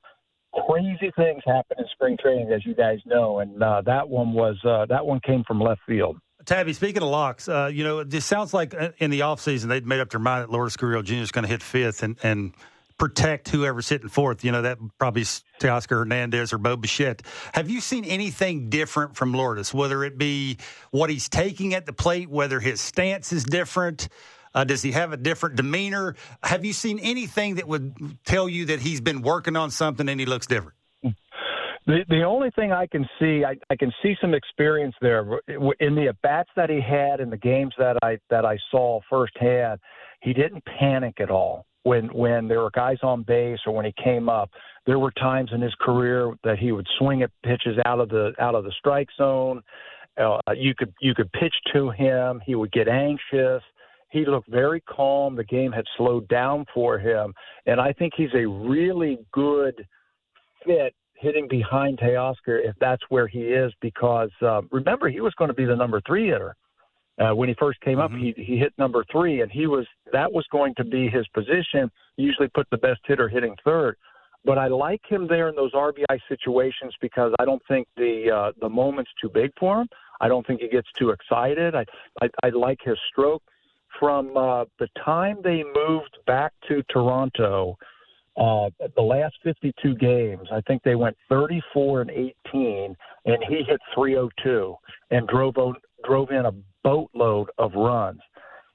[0.68, 4.57] Crazy things happen in spring training, as you guys know, and uh, that one was
[4.64, 6.16] uh, that one came from left field.
[6.46, 9.87] Tabby, speaking of locks, uh, you know, it sounds like uh, in the offseason they'd
[9.87, 11.16] made up their mind that Lourdes Gurriel Jr.
[11.16, 12.55] is going to hit fifth and, and
[12.98, 14.42] protect whoever's hitting fourth.
[14.44, 17.22] You know, that probably Teoscar Hernandez or Bo Bichette.
[17.53, 20.59] Have you seen anything different from Lourdes, whether it be
[20.90, 24.09] what he's taking at the plate, whether his stance is different?
[24.55, 26.17] Uh, does he have a different demeanor?
[26.43, 30.19] Have you seen anything that would tell you that he's been working on something and
[30.19, 30.77] he looks different?
[31.87, 35.95] The the only thing I can see, I, I can see some experience there in
[35.95, 39.81] the at bats that he had in the games that I that I saw firsthand.
[40.21, 41.65] He didn't panic at all.
[41.83, 44.51] when when there were guys on base or when he came up.
[44.87, 48.33] There were times in his career that he would swing at pitches out of the
[48.39, 49.63] out of the strike zone.
[50.21, 52.41] Uh, you could you could pitch to him.
[52.45, 53.63] He would get anxious.
[54.11, 55.37] He looked very calm.
[55.37, 57.33] The game had slowed down for him,
[57.66, 59.87] and I think he's a really good
[60.64, 63.73] fit hitting behind Teoscar if that's where he is.
[63.81, 66.57] Because uh, remember, he was going to be the number three hitter
[67.20, 68.14] uh, when he first came mm-hmm.
[68.14, 68.20] up.
[68.20, 71.90] He he hit number three, and he was that was going to be his position.
[72.16, 73.96] Usually put the best hitter hitting third.
[74.44, 78.53] But I like him there in those RBI situations because I don't think the uh,
[78.61, 79.88] the moment's too big for him.
[80.20, 81.75] I don't think he gets too excited.
[81.75, 81.85] I
[82.23, 83.42] I, I like his stroke.
[83.98, 87.76] From uh, the time they moved back to Toronto,
[88.37, 93.81] uh, the last 52 games, I think they went 34 and 18, and he hit
[93.94, 94.74] 302
[95.11, 95.55] and drove
[96.05, 98.20] drove in a boatload of runs.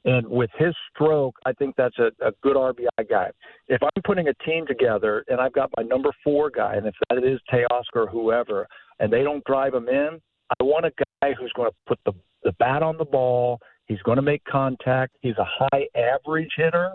[0.06, 3.32] And with his stroke, I think that's a, a good RBI guy.
[3.68, 6.94] If I'm putting a team together and I've got my number four guy, and if
[7.10, 8.68] that is Teoscar or whoever,
[9.00, 10.22] and they don't drive him in,
[10.60, 10.92] I want a
[11.24, 13.60] guy who's going to put the, the bat on the ball.
[13.86, 15.16] He's going to make contact.
[15.22, 16.92] He's a high average hitter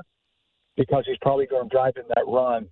[0.77, 2.69] because he's probably going to drive in that run.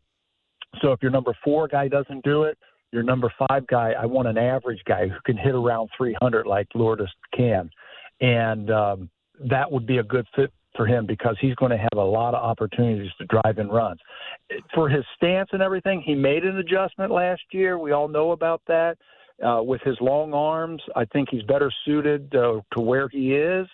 [0.82, 2.58] So if your number four guy doesn't do it,
[2.92, 6.68] your number five guy, I want an average guy who can hit around 300 like
[6.74, 7.70] Lourdes can.
[8.20, 9.10] And um,
[9.48, 12.34] that would be a good fit for him because he's going to have a lot
[12.34, 14.00] of opportunities to drive in runs.
[14.74, 17.78] For his stance and everything, he made an adjustment last year.
[17.78, 18.96] We all know about that.
[19.44, 23.68] Uh, with his long arms, I think he's better suited uh, to where he is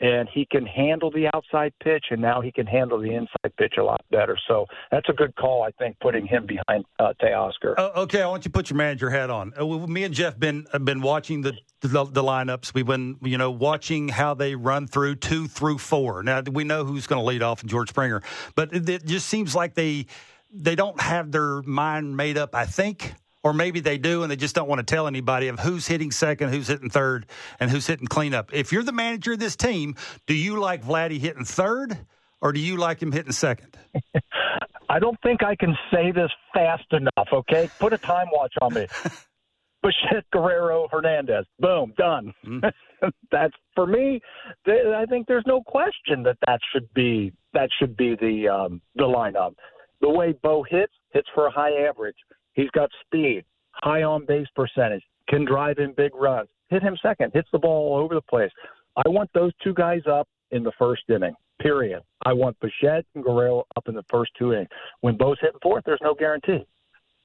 [0.00, 3.74] and he can handle the outside pitch, and now he can handle the inside pitch
[3.78, 4.38] a lot better.
[4.46, 7.78] So that's a good call, I think, putting him behind uh, Teoscar.
[7.78, 9.52] Uh, okay, I want you to put your manager hat on.
[9.56, 12.74] Uh, me and Jeff been have been watching the, the, the lineups.
[12.74, 16.22] We've been you know watching how they run through two through four.
[16.22, 18.22] Now we know who's going to lead off in George Springer,
[18.54, 20.06] but it, it just seems like they
[20.52, 22.54] they don't have their mind made up.
[22.54, 25.58] I think or maybe they do and they just don't want to tell anybody of
[25.60, 27.26] who's hitting second, who's hitting third,
[27.60, 28.52] and who's hitting cleanup.
[28.52, 29.96] If you're the manager of this team,
[30.26, 31.98] do you like Vladdy hitting third
[32.40, 33.76] or do you like him hitting second?
[34.90, 37.68] I don't think I can say this fast enough, okay?
[37.78, 38.86] Put a time watch on me.
[39.82, 41.44] Bichette Guerrero Hernandez.
[41.60, 42.32] Boom, done.
[42.44, 42.72] Mm.
[43.30, 44.20] That's for me.
[44.66, 49.04] I think there's no question that that should be that should be the um, the
[49.04, 49.54] lineup.
[50.00, 52.16] The way Bo hits, hits for a high average.
[52.58, 56.48] He's got speed, high on base percentage, can drive in big runs.
[56.70, 58.50] Hit him second, hits the ball all over the place.
[58.96, 61.36] I want those two guys up in the first inning.
[61.60, 62.02] Period.
[62.26, 64.70] I want Bichette and Guerrero up in the first two innings.
[65.02, 66.66] When Bo's hitting fourth, there's no guarantee.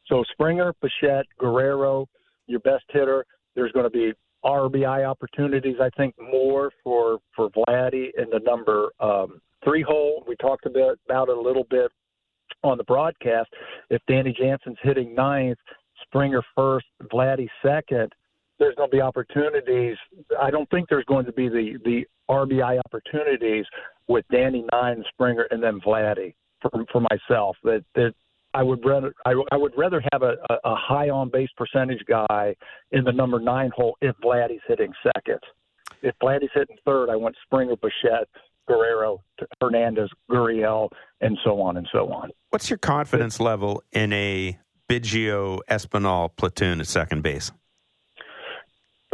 [0.05, 2.07] So Springer, Bichette, Guerrero,
[2.45, 3.25] your best hitter.
[3.55, 4.13] There's going to be
[4.45, 10.23] RBI opportunities, I think, more for for Vladdy in the number um, three hole.
[10.27, 11.91] We talked about, about it a little bit
[12.63, 13.49] on the broadcast,
[13.89, 15.57] if Danny Jansen's hitting ninth,
[16.03, 18.11] Springer first, Vladdy second,
[18.59, 19.97] there's going to be opportunities.
[20.41, 23.65] I don't think there's going to be the the RBI opportunities
[24.07, 27.57] with Danny nine, Springer, and then Vladdy for for myself.
[27.63, 28.13] That that
[28.53, 32.55] I would rather I, I would rather have a, a, high on base percentage guy
[32.91, 35.39] in the number nine hole if Vladdy's hitting second.
[36.01, 38.27] If Vladdy's hitting third, I want Springer, Bichette,
[38.67, 39.21] Guerrero,
[39.61, 40.89] Hernandez, Gurriel,
[41.21, 42.31] and so on and so on.
[42.49, 44.57] What's your confidence level in a
[44.89, 47.51] Biggio Espinal platoon at second base?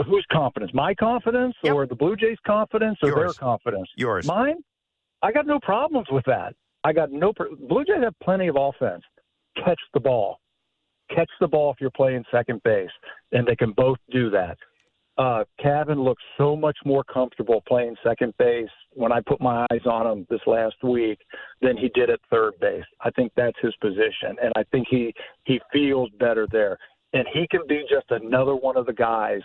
[0.05, 0.71] Whose confidence?
[0.73, 1.73] My confidence, yep.
[1.73, 3.17] or the Blue Jays' confidence, or Yours.
[3.17, 3.87] their confidence?
[3.97, 4.25] Yours.
[4.25, 4.55] Mine.
[5.21, 6.55] I got no problems with that.
[6.85, 7.33] I got no.
[7.67, 9.03] Blue Jays have plenty of offense.
[9.57, 10.39] Catch the ball.
[11.13, 12.89] Catch the ball if you're playing second base,
[13.33, 14.57] and they can both do that
[15.19, 19.85] uh, Cavan looks so much more comfortable playing second base when I put my eyes
[19.85, 21.19] on him this last week
[21.61, 22.85] than he did at third base.
[23.01, 26.77] I think that's his position, and I think he he feels better there.
[27.11, 29.41] And he can be just another one of the guys.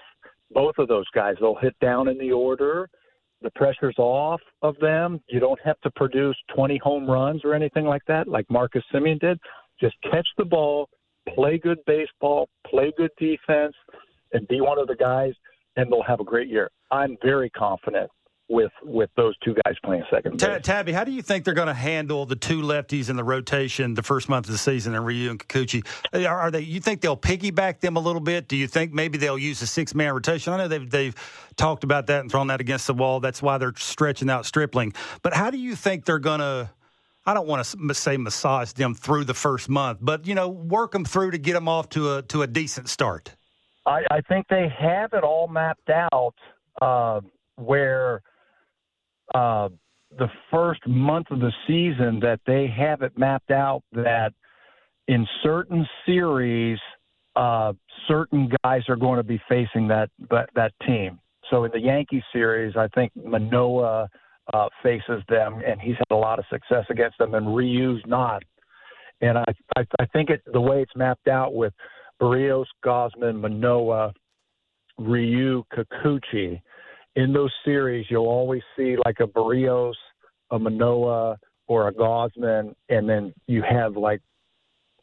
[0.52, 2.88] Both of those guys, they'll hit down in the order.
[3.42, 5.20] The pressure's off of them.
[5.28, 9.18] You don't have to produce 20 home runs or anything like that, like Marcus Semien
[9.18, 9.40] did.
[9.80, 10.88] Just catch the ball,
[11.34, 13.74] play good baseball, play good defense,
[14.32, 15.32] and be one of the guys
[15.76, 16.70] and they'll have a great year.
[16.90, 18.10] I'm very confident
[18.48, 20.60] with with those two guys playing second base.
[20.62, 23.94] Tabby, how do you think they're going to handle the two lefties in the rotation
[23.94, 25.86] the first month of the season and Ryu and Kikuchi?
[26.26, 26.60] Are, are, they?
[26.60, 28.48] You think they'll piggyback them a little bit?
[28.48, 30.52] Do you think maybe they'll use a six man rotation?
[30.52, 31.14] I know they've they've
[31.56, 33.20] talked about that and thrown that against the wall.
[33.20, 34.92] That's why they're stretching out Stripling.
[35.22, 36.70] But how do you think they're going to?
[37.26, 40.92] I don't want to say massage them through the first month, but you know, work
[40.92, 43.34] them through to get them off to a to a decent start.
[43.86, 46.34] I, I think they have it all mapped out
[46.80, 47.20] uh,
[47.56, 48.22] where
[49.34, 49.68] uh,
[50.18, 54.32] the first month of the season that they have it mapped out that
[55.08, 56.78] in certain series,
[57.36, 57.72] uh,
[58.08, 61.18] certain guys are going to be facing that that, that team.
[61.50, 64.08] So in the Yankee series, I think Manoa
[64.52, 68.42] uh, faces them, and he's had a lot of success against them, and Ryu's not.
[69.20, 69.44] And I
[69.76, 71.72] I, I think it the way it's mapped out with
[72.20, 74.12] Berrios, Gausman, Manoa,
[74.98, 76.60] Ryu, Kikuchi.
[77.16, 79.94] In those series, you'll always see like a Berrios,
[80.50, 84.20] a Manoa, or a Gausman, and then you have like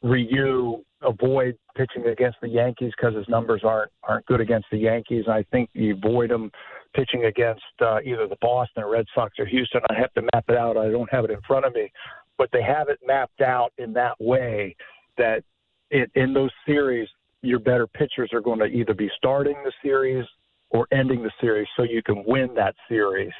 [0.03, 5.25] Ryu avoid pitching against the Yankees because his numbers aren't aren't good against the Yankees.
[5.27, 6.51] I think you avoid him
[6.93, 9.81] pitching against uh, either the Boston Red Sox or Houston.
[9.89, 10.77] I have to map it out.
[10.77, 11.91] I don't have it in front of me,
[12.37, 14.75] but they have it mapped out in that way
[15.17, 15.43] that
[15.91, 17.07] it, in those series,
[17.41, 20.25] your better pitchers are going to either be starting the series
[20.69, 23.31] or ending the series, so you can win that series.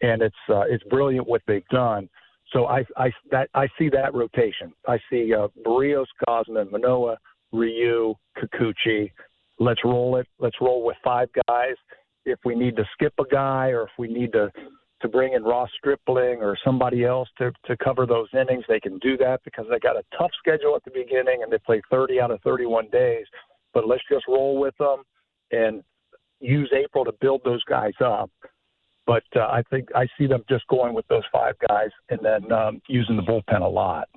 [0.00, 2.08] And it's uh, it's brilliant what they've done.
[2.52, 4.72] So I I that I see that rotation.
[4.86, 7.18] I see uh, Berrios, Gausman, Manoah,
[7.52, 9.10] Ryu, Kikuchi.
[9.58, 10.26] Let's roll it.
[10.38, 11.74] Let's roll with five guys.
[12.24, 14.52] If we need to skip a guy, or if we need to
[15.00, 18.98] to bring in Ross Stripling or somebody else to to cover those innings, they can
[18.98, 22.20] do that because they got a tough schedule at the beginning and they play 30
[22.20, 23.26] out of 31 days.
[23.74, 25.02] But let's just roll with them
[25.52, 25.82] and
[26.40, 28.30] use April to build those guys up.
[29.06, 32.52] But uh, I think I see them just going with those five guys and then
[32.52, 34.08] um, using the bullpen a lot.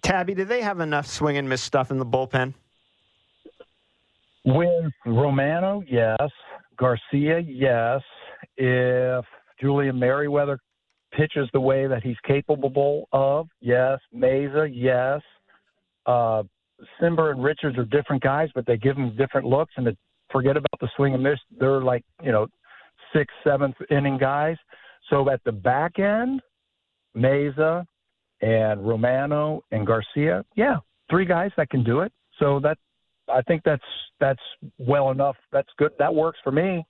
[0.00, 2.54] Tabby, do they have enough swing and miss stuff in the bullpen?
[4.44, 6.30] With Romano, yes.
[6.78, 8.00] Garcia, yes.
[8.56, 9.24] If
[9.60, 10.58] Julian Merryweather
[11.12, 13.98] pitches the way that he's capable of, yes.
[14.14, 15.20] Mayza, yes.
[16.06, 16.42] Uh,
[17.00, 19.72] Cimber and Richards are different guys, but they give them different looks.
[19.76, 19.96] And to
[20.30, 22.46] forget about the swing and miss, they're like you know
[23.12, 24.56] sixth, seventh inning guys.
[25.10, 26.40] So at the back end,
[27.16, 27.84] Mayza
[28.40, 30.76] and Romano and Garcia, yeah,
[31.10, 32.12] three guys that can do it.
[32.38, 32.78] So that
[33.28, 33.82] I think that's
[34.20, 34.40] that's
[34.78, 35.36] well enough.
[35.52, 35.92] That's good.
[35.98, 36.84] That works for me.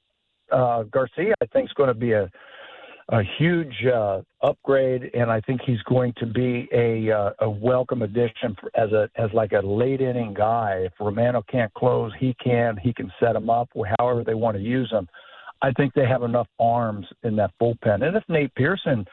[0.53, 2.31] Uh, Garcia, I think, is going to be a
[3.11, 8.03] a huge uh, upgrade, and I think he's going to be a uh, a welcome
[8.03, 10.83] addition for, as a as like a late inning guy.
[10.85, 12.77] If Romano can't close, he can.
[12.77, 15.09] He can set him up however they want to use him.
[15.63, 19.07] I think they have enough arms in that bullpen, and if Nate Pearson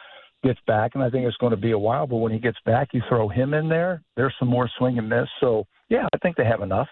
[0.44, 2.58] gets back, and I think it's going to be a while, but when he gets
[2.66, 4.04] back, you throw him in there.
[4.16, 5.28] There's some more swing and miss.
[5.40, 6.88] So yeah, I think they have enough.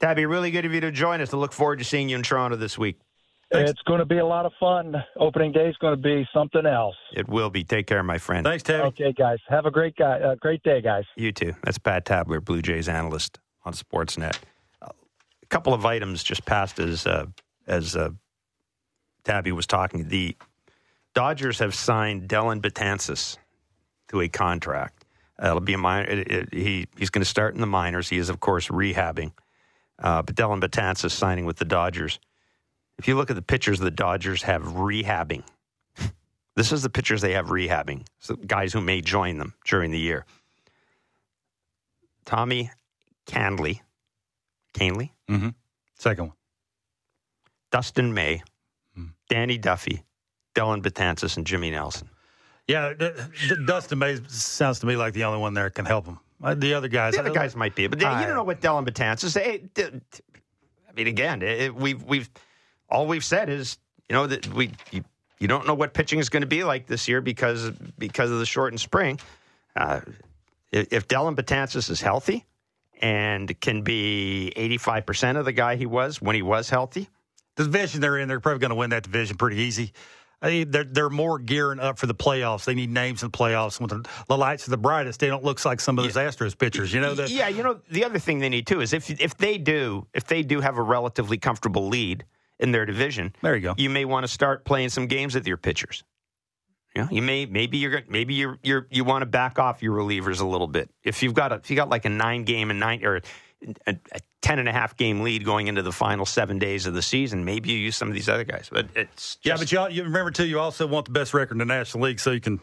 [0.00, 1.32] That'd be really good of you to join us.
[1.32, 2.98] I look forward to seeing you in Toronto this week.
[3.54, 3.70] Thanks.
[3.70, 4.94] It's going to be a lot of fun.
[5.16, 6.96] Opening day is going to be something else.
[7.12, 7.62] It will be.
[7.62, 8.44] Take care, my friend.
[8.44, 8.88] Thanks, Tabby.
[8.88, 9.38] Okay, guys.
[9.48, 10.20] Have a great guy.
[10.20, 11.04] Uh, great day, guys.
[11.16, 11.54] You too.
[11.62, 14.38] That's Pat Tabler, Blue Jays analyst on Sportsnet.
[14.82, 14.88] Uh,
[15.42, 17.26] a couple of items just passed as uh,
[17.66, 18.10] as uh,
[19.24, 20.08] Tabby was talking.
[20.08, 20.36] The
[21.14, 23.38] Dodgers have signed Dellin Betances
[24.08, 25.04] to a contract.
[25.40, 26.10] Uh, it'll be a minor.
[26.10, 28.08] It, it, he he's going to start in the minors.
[28.08, 29.32] He is, of course, rehabbing.
[29.98, 32.18] Uh, but Dellin Betances signing with the Dodgers.
[32.98, 35.42] If you look at the pitchers the Dodgers have rehabbing,
[36.56, 38.06] this is the pitchers they have rehabbing.
[38.20, 40.24] So guys who may join them during the year.
[42.24, 42.70] Tommy
[43.26, 43.80] Kahnle,
[44.74, 45.48] Kahnle, Mm-hmm.
[45.98, 46.36] Second one.
[47.70, 48.42] Dustin May,
[48.94, 49.06] Hmm.
[49.28, 50.04] Danny Duffy,
[50.54, 52.08] Dellin Betances, and Jimmy Nelson.
[52.68, 53.10] Yeah, D-
[53.48, 56.18] D- Dustin May sounds to me like the only one there can help him.
[56.42, 58.60] Uh, The other guys, The other guys might be, but they, you don't know what
[58.60, 59.34] Dellin Betances.
[59.40, 62.30] Hey, I mean, again, it, we've we've
[62.94, 63.78] all we've said is
[64.08, 65.04] you know that we you,
[65.38, 68.38] you don't know what pitching is going to be like this year because because of
[68.38, 69.18] the shortened spring.
[69.76, 70.00] Uh,
[70.72, 72.46] if if Dellin Betances is healthy
[73.02, 77.08] and can be eighty five percent of the guy he was when he was healthy,
[77.56, 79.92] the division they're in, they're probably going to win that division pretty easy.
[80.40, 82.64] I mean, they're they're more gearing up for the playoffs.
[82.64, 83.80] They need names in the playoffs.
[83.80, 86.56] When the, the lights are the brightest, they don't look like some of those Astros
[86.56, 86.92] pitchers.
[86.92, 89.36] You know, the, yeah, you know the other thing they need too is if if
[89.38, 92.24] they do if they do have a relatively comfortable lead
[92.64, 93.74] in their division, There you go.
[93.76, 96.02] You may want to start playing some games with your pitchers.
[96.96, 99.94] You know, you may maybe you're maybe you're you're you want to back off your
[99.96, 100.90] relievers a little bit.
[101.02, 103.16] If you've got a if you got like a nine game and nine or
[103.86, 106.94] a, a ten and a half game lead going into the final seven days of
[106.94, 108.68] the season, maybe you use some of these other guys.
[108.70, 110.46] But it's yeah, but you, al- you remember too.
[110.46, 112.60] You also want the best record in the National League, so you can,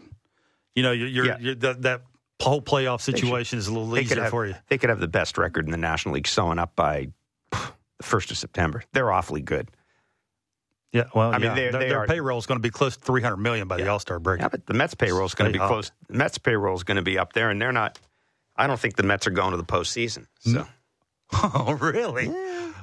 [0.75, 1.37] you know, you're, you're, Yeah.
[1.39, 2.01] you're that, that
[2.41, 4.55] whole playoff situation is a little they easier have for you.
[4.69, 7.09] they could have the best record in the National League sewing up by
[7.51, 7.57] the
[8.03, 8.81] first of September.
[8.93, 9.69] They're awfully good.
[10.93, 13.04] Yeah, well, I mean, they're- their, they their payroll is going to be close to
[13.04, 14.42] three hundred million by the All Star break.
[14.42, 15.69] Yeah, but the Mets payroll is going to be hot.
[15.69, 15.92] close.
[16.10, 17.98] The Mets payroll is going to be up there, and they're not.
[18.58, 20.27] I don't think the Mets are going to the postseason.
[20.39, 20.67] So
[21.33, 22.27] Oh, really?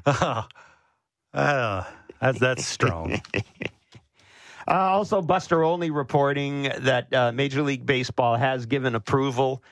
[0.06, 0.46] Oh,
[1.34, 1.84] uh,
[2.20, 3.20] that's that's strong.
[4.66, 9.62] Uh, also, Buster Olney reporting that uh, Major League Baseball has given approval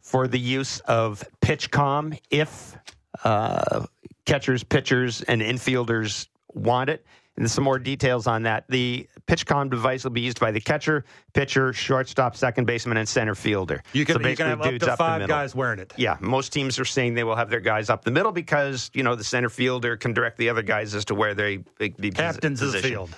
[0.00, 2.74] for the use of PitchCom if
[3.22, 3.84] uh,
[4.24, 7.04] catchers, pitchers, and infielders want it.
[7.36, 8.64] And some more details on that.
[8.68, 13.34] The PitchCom device will be used by the catcher, pitcher, shortstop, second baseman, and center
[13.34, 13.82] fielder.
[13.92, 15.36] You can, So you can have up to the five middle.
[15.36, 15.92] guys wearing it.
[15.96, 19.02] Yeah, most teams are saying they will have their guys up the middle because you
[19.02, 22.10] know the center fielder can direct the other guys as to where they be be
[22.10, 23.10] Captains of the field.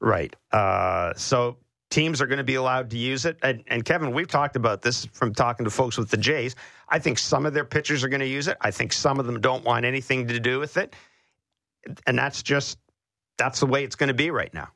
[0.00, 0.34] Right.
[0.52, 1.56] Uh, so
[1.90, 3.38] teams are going to be allowed to use it.
[3.42, 6.56] And, and Kevin, we've talked about this from talking to folks with the Jays.
[6.88, 8.56] I think some of their pitchers are going to use it.
[8.60, 10.94] I think some of them don't want anything to do with it.
[12.06, 12.78] And that's just
[13.38, 14.68] that's the way it's going to be right now.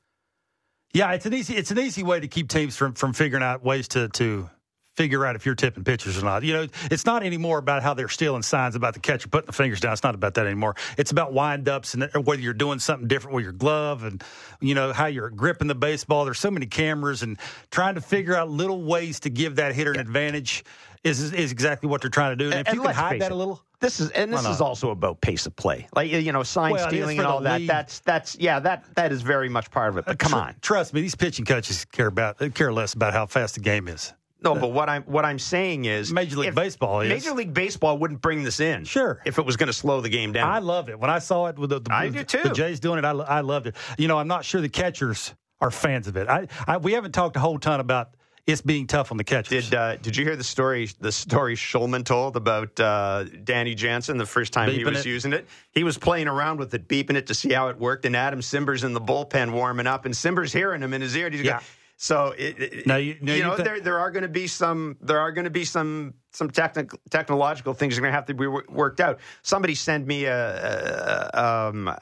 [0.93, 3.63] Yeah, it's an easy it's an easy way to keep teams from from figuring out
[3.63, 4.49] ways to to
[4.97, 6.43] figure out if you're tipping pitchers or not.
[6.43, 9.53] You know, it's not anymore about how they're stealing signs about the catcher putting the
[9.53, 9.93] fingers down.
[9.93, 10.75] It's not about that anymore.
[10.97, 14.25] It's about wind ups and whether you're doing something different with your glove and
[14.61, 16.25] you know how you're gripping the baseball.
[16.25, 17.39] There's so many cameras and
[17.71, 20.65] trying to figure out little ways to give that hitter an advantage
[21.05, 22.51] is is exactly what they're trying to do.
[22.51, 24.91] And, if And you can hide that a little, This is and this is also
[24.91, 27.61] about pace of play, like you know, sign well, stealing and all that.
[27.61, 27.69] league.
[27.69, 30.05] That's that's yeah, that that is very much part of it.
[30.07, 33.13] But uh, come tr- on, trust me, these pitching coaches care about care less about
[33.13, 34.13] how fast the game is.
[34.43, 34.57] no.
[34.57, 37.09] But what I'm what I'm saying is, Major League Baseball is.
[37.09, 39.21] Major League Baseball wouldn't bring this in, Sure.
[39.25, 40.51] if it was going to slow the game down.
[40.51, 42.43] I love it when I saw it with the, the, I do too.
[42.43, 43.05] the Jays doing it.
[43.05, 43.77] I, I loved it.
[43.97, 46.29] You know, I'm not sure the catchers are fans of it.
[46.29, 48.11] I, I we haven't talked a whole ton about
[48.49, 49.69] it's being tough on the catchers.
[49.71, 50.89] Did uh, Did you hear the story?
[51.01, 55.07] The story Schulman told about uh, Danny Jansen the first time he was it?
[55.09, 55.47] using it.
[55.73, 58.05] He was playing around with it, beeping it to see how it worked.
[58.07, 61.27] And Adam Cimber's in the bullpen warming up, and Cimber's hearing him in his ear.
[61.27, 61.53] and He's Yeah.
[61.53, 61.65] going,
[61.99, 64.47] so it, it- Now, you- now you know thi- there there are going to be
[64.47, 68.17] some there are going to be some some technical technological things that are going to
[68.17, 69.21] have to be wor- worked out.
[69.43, 71.95] Somebody sent me a, a um,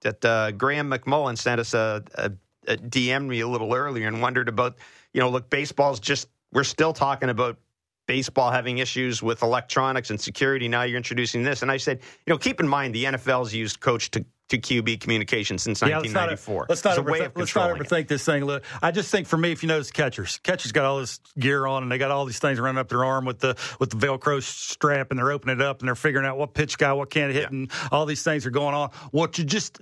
[0.00, 2.32] that uh, Graham McMullen sent us a, a,
[2.66, 4.76] a DM me a little earlier and wondered about
[5.12, 7.58] you know look baseball's just we're still talking about
[8.06, 10.68] baseball having issues with electronics and security.
[10.68, 13.80] Now you're introducing this, and I said you know keep in mind the NFL's used
[13.80, 16.66] coach to to QB communication since Yeah, let's not, 1994.
[16.68, 18.44] let's not, It's a overthink, let's not overthink this thing.
[18.44, 21.66] Look, I just think for me, if you notice catchers, catchers got all this gear
[21.66, 23.96] on and they got all these things running up their arm with the with the
[23.96, 27.10] Velcro strap and they're opening it up and they're figuring out what pitch guy, what
[27.10, 28.90] can't hit, and all these things are going on.
[29.10, 29.80] What you just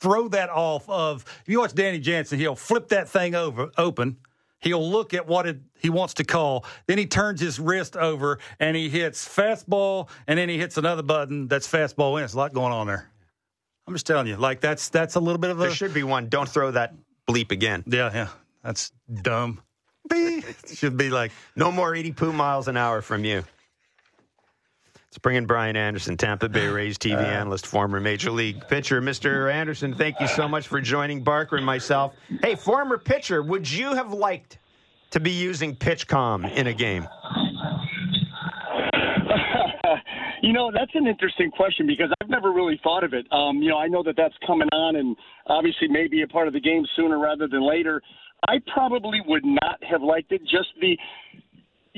[0.00, 1.24] throw that off of.
[1.42, 4.16] If you watch Danny Jansen, he'll flip that thing over open.
[4.60, 6.64] He'll look at what it, he wants to call.
[6.86, 11.02] Then he turns his wrist over and he hits fastball, and then he hits another
[11.02, 12.24] button that's fastball in.
[12.24, 13.08] It's a lot going on there.
[13.86, 16.02] I'm just telling you, like that's that's a little bit of a There should be
[16.02, 16.28] one.
[16.28, 16.94] Don't throw that
[17.28, 17.84] bleep again.
[17.86, 18.28] yeah, yeah.
[18.62, 18.92] That's
[19.22, 19.62] dumb.
[20.10, 20.44] Beep.
[20.74, 23.44] Should be like No more 82 miles an hour from you.
[25.08, 29.00] Let's bring in Brian Anderson, Tampa Bay Rays TV analyst, former Major League pitcher.
[29.00, 29.50] Mr.
[29.50, 32.14] Anderson, thank you so much for joining Barker and myself.
[32.42, 34.58] Hey, former pitcher, would you have liked
[35.10, 37.08] to be using PitchCom in a game?
[40.40, 43.26] You know, that's an interesting question because I've never really thought of it.
[43.32, 45.16] Um, you know, I know that that's coming on and
[45.48, 48.00] obviously maybe a part of the game sooner rather than later.
[48.46, 50.40] I probably would not have liked it.
[50.42, 50.96] Just the,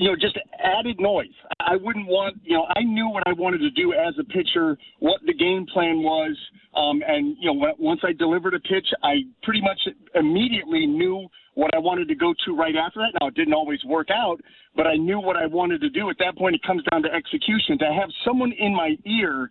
[0.00, 1.28] you know, just added noise.
[1.60, 4.78] I wouldn't want, you know, I knew what I wanted to do as a pitcher,
[4.98, 6.34] what the game plan was.
[6.74, 9.78] Um, and, you know, once I delivered a pitch, I pretty much
[10.14, 13.18] immediately knew what I wanted to go to right after that.
[13.20, 14.40] Now, it didn't always work out,
[14.74, 16.08] but I knew what I wanted to do.
[16.08, 17.76] At that point, it comes down to execution.
[17.80, 19.50] To have someone in my ear,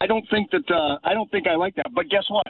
[0.00, 1.92] I don't think that, uh, I don't think I like that.
[1.94, 2.46] But guess what?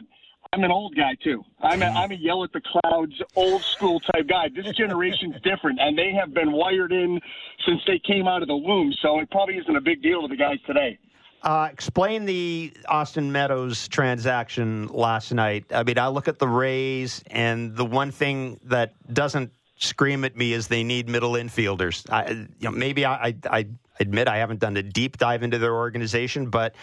[0.53, 1.43] I'm an old guy too.
[1.63, 4.49] I'm a, I'm a yell at the clouds, old school type guy.
[4.55, 7.19] This generation's different, and they have been wired in
[7.67, 8.93] since they came out of the womb.
[9.01, 10.99] So it probably isn't a big deal to the guys today.
[11.43, 15.65] Uh, explain the Austin Meadows transaction last night.
[15.73, 20.37] I mean, I look at the Rays, and the one thing that doesn't scream at
[20.37, 22.09] me is they need middle infielders.
[22.11, 23.67] I, you know, maybe I, I, I
[23.99, 26.75] admit I haven't done a deep dive into their organization, but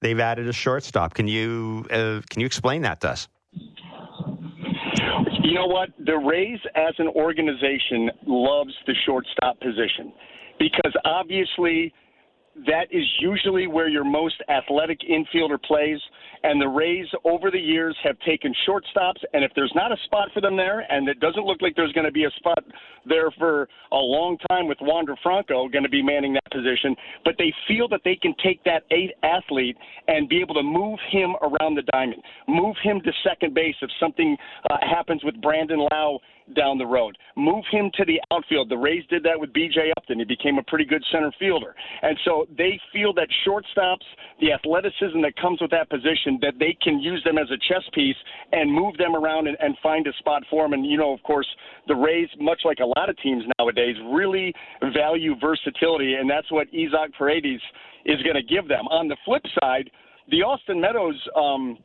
[0.00, 1.14] they've added a shortstop.
[1.14, 3.28] Can you uh, can you explain that to us?
[5.42, 5.88] You know what?
[6.04, 10.12] The Rays, as an organization, loves the shortstop position
[10.58, 11.92] because obviously
[12.66, 15.98] that is usually where your most athletic infielder plays.
[16.42, 19.22] And the Rays, over the years, have taken shortstops.
[19.32, 21.92] And if there's not a spot for them there, and it doesn't look like there's
[21.92, 22.62] going to be a spot
[23.06, 27.34] there for a long time with Wander Franco going to be manning that position, but
[27.38, 29.76] they feel that they can take that eight athlete
[30.08, 33.90] and be able to move him around the diamond, move him to second base if
[34.00, 34.36] something
[34.70, 36.18] uh, happens with Brandon Lowe
[36.54, 37.16] down the road.
[37.36, 38.68] Move him to the outfield.
[38.68, 39.92] The Rays did that with B.J.
[39.96, 40.18] Upton.
[40.18, 41.74] He became a pretty good center fielder.
[42.02, 44.04] And so they feel that shortstops,
[44.40, 47.84] the athleticism that comes with that position, that they can use them as a chess
[47.94, 48.16] piece
[48.52, 50.72] and move them around and, and find a spot for them.
[50.72, 51.46] And, you know, of course,
[51.86, 54.52] the Rays, much like a lot of teams nowadays, really
[54.94, 56.14] value versatility.
[56.14, 57.62] And that's what Isaac Paredes
[58.04, 58.86] is going to give them.
[58.88, 59.90] On the flip side,
[60.30, 61.78] the Austin Meadows um,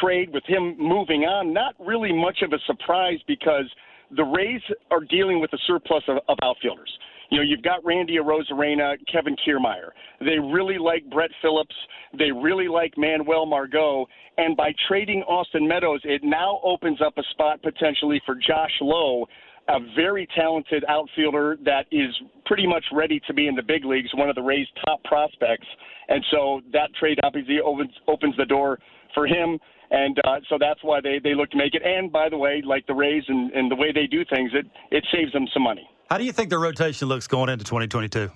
[0.00, 3.70] trade with him moving on, not really much of a surprise because
[4.16, 6.90] the Rays are dealing with a surplus of, of outfielders.
[7.30, 9.90] You know, you've got Randy Arozarena, Kevin Kiermaier.
[10.20, 11.74] They really like Brett Phillips.
[12.18, 14.06] They really like Manuel Margot.
[14.36, 19.26] And by trading Austin Meadows, it now opens up a spot potentially for Josh Lowe,
[19.68, 24.10] a very talented outfielder that is pretty much ready to be in the big leagues,
[24.14, 25.66] one of the Rays' top prospects.
[26.08, 28.78] And so that trade obviously opens, opens the door
[29.14, 29.58] for him.
[29.90, 31.82] And uh, so that's why they, they look to make it.
[31.84, 34.66] And by the way, like the Rays and, and the way they do things, it,
[34.90, 35.88] it saves them some money.
[36.10, 38.30] How do you think the rotation looks going into 2022?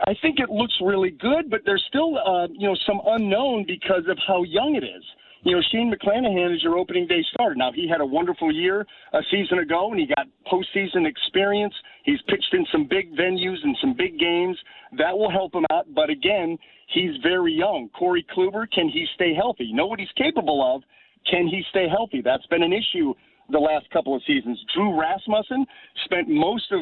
[0.00, 4.02] I think it looks really good, but there's still, uh, you know, some unknown because
[4.08, 5.04] of how young it is.
[5.44, 7.54] You know, Shane McClanahan is your opening day starter.
[7.54, 11.74] Now, he had a wonderful year a season ago, and he got postseason experience.
[12.04, 14.56] He's pitched in some big venues and some big games.
[14.96, 15.84] That will help him out.
[15.94, 17.90] But again, he's very young.
[17.90, 19.70] Corey Kluber, can he stay healthy?
[19.70, 20.82] Know what he's capable of.
[21.30, 22.22] Can he stay healthy?
[22.24, 23.12] That's been an issue
[23.50, 24.58] the last couple of seasons.
[24.74, 25.66] Drew Rasmussen
[26.06, 26.80] spent most of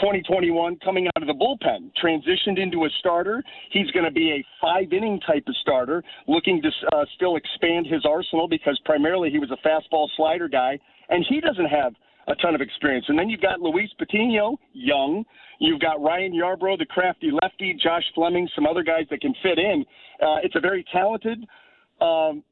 [0.00, 3.42] 2021 coming out of the bullpen, transitioned into a starter.
[3.70, 7.86] He's going to be a five inning type of starter, looking to uh, still expand
[7.86, 10.78] his arsenal because primarily he was a fastball slider guy,
[11.08, 11.94] and he doesn't have
[12.28, 13.06] a ton of experience.
[13.08, 15.24] And then you've got Luis Patino, young.
[15.60, 19.58] You've got Ryan Yarbrough, the crafty lefty, Josh Fleming, some other guys that can fit
[19.58, 19.84] in.
[20.20, 21.46] Uh, it's a very talented
[22.00, 22.42] um,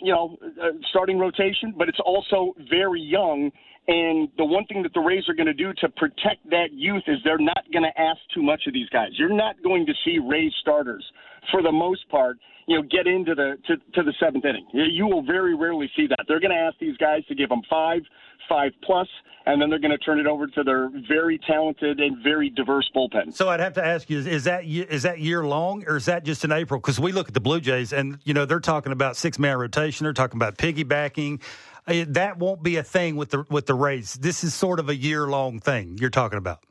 [0.00, 3.50] you know, uh, starting rotation, but it's also very young.
[3.88, 7.04] And the one thing that the Rays are going to do to protect that youth
[7.06, 9.10] is they're not going to ask too much of these guys.
[9.12, 11.04] You're not going to see Rays starters,
[11.52, 14.66] for the most part, you know, get into the to, to the seventh inning.
[14.72, 16.18] You will very rarely see that.
[16.26, 18.02] They're going to ask these guys to give them five,
[18.48, 19.06] five plus,
[19.46, 22.90] and then they're going to turn it over to their very talented and very diverse
[22.94, 23.32] bullpen.
[23.32, 26.24] So I'd have to ask you: Is that is that year long, or is that
[26.24, 26.80] just in April?
[26.80, 29.56] Because we look at the Blue Jays, and you know they're talking about six man
[29.58, 30.04] rotation.
[30.04, 31.40] They're talking about piggybacking.
[31.86, 34.14] Uh, that won't be a thing with the with the Rays.
[34.14, 36.64] This is sort of a year long thing you're talking about.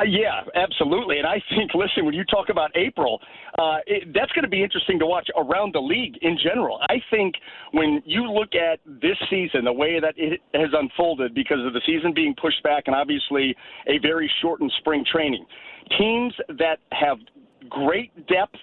[0.00, 1.18] Uh, yeah, absolutely.
[1.18, 3.20] And I think, listen, when you talk about April,
[3.58, 6.80] uh, it, that's going to be interesting to watch around the league in general.
[6.88, 7.34] I think
[7.72, 11.82] when you look at this season, the way that it has unfolded because of the
[11.84, 13.54] season being pushed back and obviously
[13.88, 15.44] a very shortened spring training,
[15.98, 17.18] teams that have
[17.68, 18.56] great depth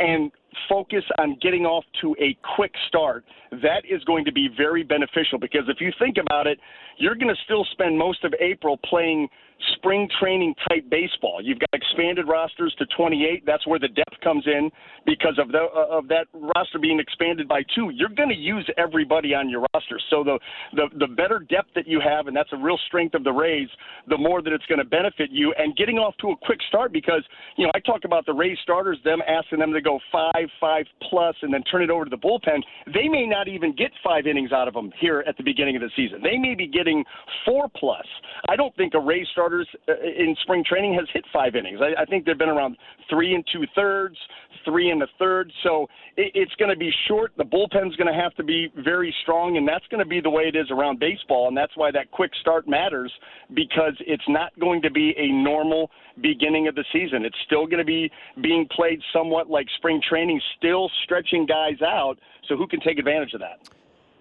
[0.00, 0.32] and
[0.68, 3.24] focus on getting off to a quick start,
[3.62, 6.58] that is going to be very beneficial because if you think about it,
[6.98, 9.28] you're going to still spend most of April playing
[9.76, 11.40] spring training type baseball.
[11.42, 13.44] You've got expanded rosters to 28.
[13.46, 14.70] That's where the depth comes in
[15.06, 17.90] because of the uh, of that roster being expanded by two.
[17.94, 20.00] You're going to use everybody on your roster.
[20.10, 20.38] So the,
[20.74, 23.68] the the better depth that you have, and that's a real strength of the Rays,
[24.08, 25.54] the more that it's going to benefit you.
[25.56, 27.22] And getting off to a quick start because
[27.56, 30.86] you know I talk about the Rays starters, them asking them to go five, five
[31.08, 32.60] plus, and then turn it over to the bullpen.
[32.92, 35.82] They may not even get five innings out of them here at the beginning of
[35.82, 36.20] the season.
[36.22, 37.04] They may be getting
[37.44, 38.06] four plus.
[38.48, 41.78] I don't think a Rays starter starters uh, in spring training has hit five innings.
[41.80, 42.76] I, I think they've been around
[43.10, 44.16] three and two thirds,
[44.64, 45.52] three and a third.
[45.62, 45.86] So
[46.16, 47.32] it, it's going to be short.
[47.36, 50.30] The bullpen's going to have to be very strong, and that's going to be the
[50.30, 51.48] way it is around baseball.
[51.48, 53.12] And that's why that quick start matters
[53.54, 55.90] because it's not going to be a normal
[56.22, 57.24] beginning of the season.
[57.24, 58.10] It's still going to be
[58.42, 62.16] being played somewhat like spring training, still stretching guys out.
[62.48, 63.60] So who can take advantage of that?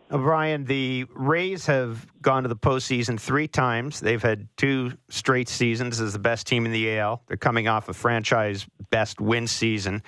[0.09, 3.99] Brian, the Rays have gone to the postseason three times.
[3.99, 7.23] They've had two straight seasons as the best team in the AL.
[7.27, 10.03] They're coming off a franchise best win season.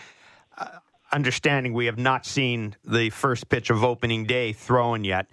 [0.58, 0.68] Uh,
[1.12, 5.28] understanding we have not seen the first pitch of opening day thrown yet.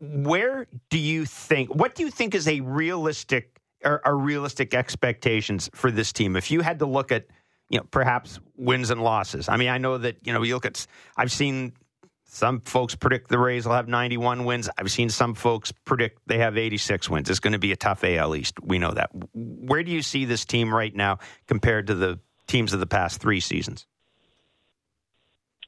[0.00, 1.74] Where do you think?
[1.74, 6.36] What do you think is a realistic are realistic expectations for this team?
[6.36, 7.26] If you had to look at,
[7.68, 9.48] you know, perhaps wins and losses.
[9.48, 10.86] I mean, I know that you know you look at.
[11.16, 11.72] I've seen
[12.24, 14.68] some folks predict the Rays will have 91 wins.
[14.78, 17.30] I've seen some folks predict they have 86 wins.
[17.30, 18.60] It's going to be a tough AL East.
[18.62, 19.10] We know that.
[19.32, 23.20] Where do you see this team right now compared to the teams of the past
[23.20, 23.86] three seasons?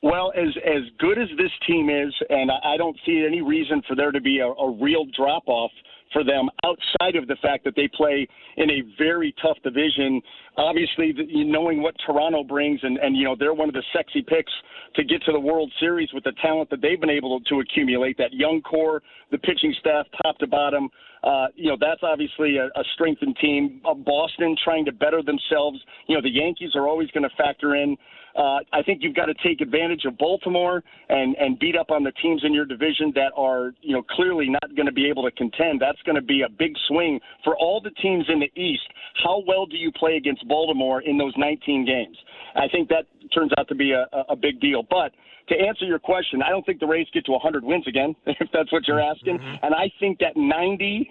[0.02, 3.94] Well, as as good as this team is, and I don't see any reason for
[3.94, 5.72] there to be a, a real drop off
[6.12, 10.20] for them outside of the fact that they play in a very tough division.
[10.56, 14.22] Obviously, the, knowing what Toronto brings, and, and you know they're one of the sexy
[14.22, 14.52] picks
[14.96, 18.18] to get to the World Series with the talent that they've been able to accumulate.
[18.18, 20.88] That young core, the pitching staff, top to bottom.
[21.22, 23.80] Uh, you know that's obviously a, a strengthened team.
[23.84, 25.78] Uh, Boston trying to better themselves.
[26.08, 27.96] You know the Yankees are always going to factor in.
[28.36, 32.04] Uh, I think you've got to take advantage of Baltimore and and beat up on
[32.04, 35.22] the teams in your division that are you know clearly not going to be able
[35.24, 35.80] to contend.
[35.80, 38.86] That's going to be a big swing for all the teams in the East.
[39.22, 42.16] How well do you play against Baltimore in those 19 games?
[42.54, 44.82] I think that turns out to be a, a big deal.
[44.88, 45.12] But
[45.48, 48.48] to answer your question, I don't think the Rays get to 100 wins again, if
[48.52, 49.38] that's what you're asking.
[49.38, 49.64] Mm-hmm.
[49.64, 51.10] And I think that 90,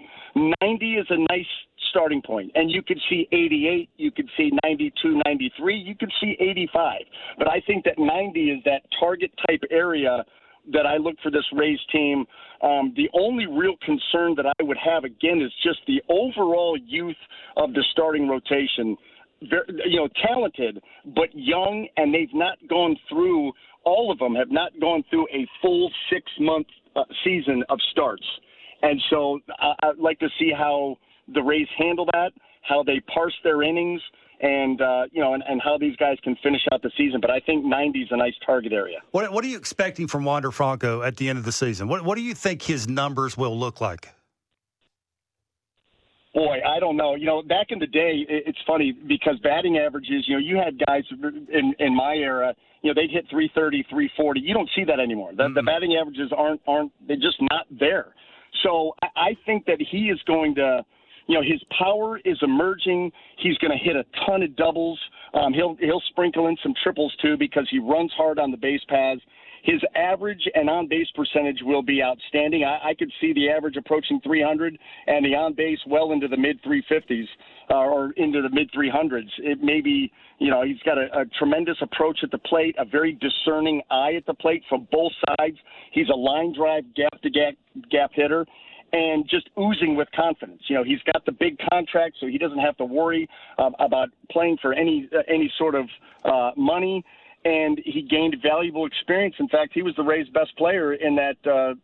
[0.62, 1.46] 90 is a nice
[1.90, 2.50] starting point.
[2.54, 7.00] And you could see 88, you could see 92, 93, you could see 85.
[7.38, 10.24] But I think that 90 is that target type area
[10.72, 12.24] that I look for this Rays team.
[12.62, 17.16] Um, the only real concern that I would have again is just the overall youth
[17.56, 18.96] of the starting rotation.
[19.48, 20.80] Very, you know, talented
[21.16, 23.52] but young, and they've not gone through.
[23.84, 28.26] All of them have not gone through a full six month uh, season of starts,
[28.82, 30.98] and so I, I'd like to see how
[31.34, 34.00] the Rays handle that, how they parse their innings,
[34.40, 37.20] and uh, you know, and, and, how these guys can finish out the season.
[37.20, 38.98] But I think 90 is a nice target area.
[39.10, 41.88] What, what are you expecting from Wander Franco at the end of the season?
[41.88, 44.08] What, what do you think his numbers will look like?
[46.32, 47.16] Boy, I don't know.
[47.16, 50.24] You know, back in the day, it's funny because batting averages.
[50.28, 51.02] You know, you had guys
[51.52, 52.54] in in my era.
[52.82, 54.40] You know, they'd hit 330, 340.
[54.40, 55.32] You don't see that anymore.
[55.36, 55.54] The, mm-hmm.
[55.54, 58.14] the batting averages aren't aren't they're just not there.
[58.62, 60.84] So I, I think that he is going to
[61.30, 63.12] you know his power is emerging.
[63.38, 64.98] He's going to hit a ton of doubles.
[65.32, 68.82] Um, he'll he'll sprinkle in some triples too because he runs hard on the base
[68.88, 69.20] paths.
[69.62, 72.64] His average and on base percentage will be outstanding.
[72.64, 74.76] I, I could see the average approaching 300
[75.06, 77.26] and the on base well into the mid 350s
[77.70, 79.28] uh, or into the mid 300s.
[79.38, 80.10] It may be,
[80.40, 84.14] you know, he's got a, a tremendous approach at the plate, a very discerning eye
[84.16, 85.58] at the plate from both sides.
[85.92, 87.54] He's a line drive gap to gap
[87.90, 88.46] gap hitter
[88.92, 90.62] and just oozing with confidence.
[90.66, 93.28] You know, he's got the big contract, so he doesn't have to worry
[93.58, 95.88] uh, about playing for any uh, any sort of
[96.24, 97.04] uh, money.
[97.44, 99.36] And he gained valuable experience.
[99.38, 101.74] In fact, he was the Rays' best player in that uh,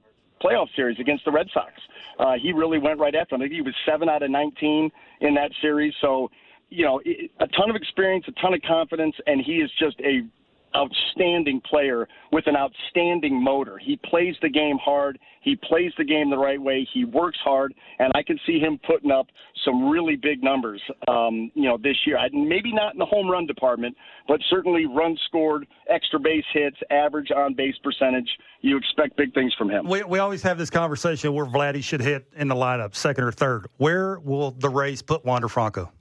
[0.45, 1.73] playoff series against the Red Sox.
[2.19, 3.41] Uh, he really went right after him.
[3.41, 4.91] I think he was seven out of 19
[5.21, 5.95] in that series.
[6.01, 6.31] So,
[6.69, 7.01] you know,
[7.41, 10.23] a ton of experience, a ton of confidence, and he is just a
[10.77, 13.79] outstanding player with an outstanding motor.
[13.79, 15.19] He plays the game hard.
[15.41, 16.87] He plays the game the right way.
[16.93, 19.27] He works hard, and I can see him putting up
[19.65, 22.19] some really big numbers, um, you know, this year.
[22.33, 23.97] Maybe not in the home run department,
[24.29, 28.29] but certainly runs scored, extra base hits, average on base percentage.
[28.61, 29.87] You expect big things from him.
[29.87, 33.33] We, we always have this conversation where Vladdy should hit in the lineup, second or
[33.33, 33.69] third.
[33.77, 35.93] Where will the Rays put Wander Franco?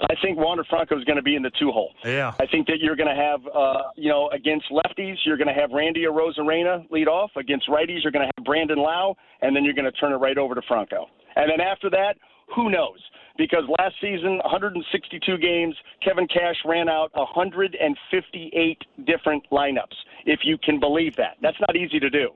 [0.00, 1.92] I think Wander Franco is going to be in the two hole.
[2.04, 2.34] Yeah.
[2.38, 5.58] I think that you're going to have, uh, you know, against lefties, you're going to
[5.58, 7.30] have Randy Arozarena lead off.
[7.36, 10.16] Against righties, you're going to have Brandon Lowe, and then you're going to turn it
[10.16, 11.06] right over to Franco.
[11.36, 12.16] And then after that,
[12.54, 12.98] who knows?
[13.38, 20.80] Because last season, 162 games, Kevin Cash ran out 158 different lineups, if you can
[20.80, 21.36] believe that.
[21.42, 22.30] That's not easy to do.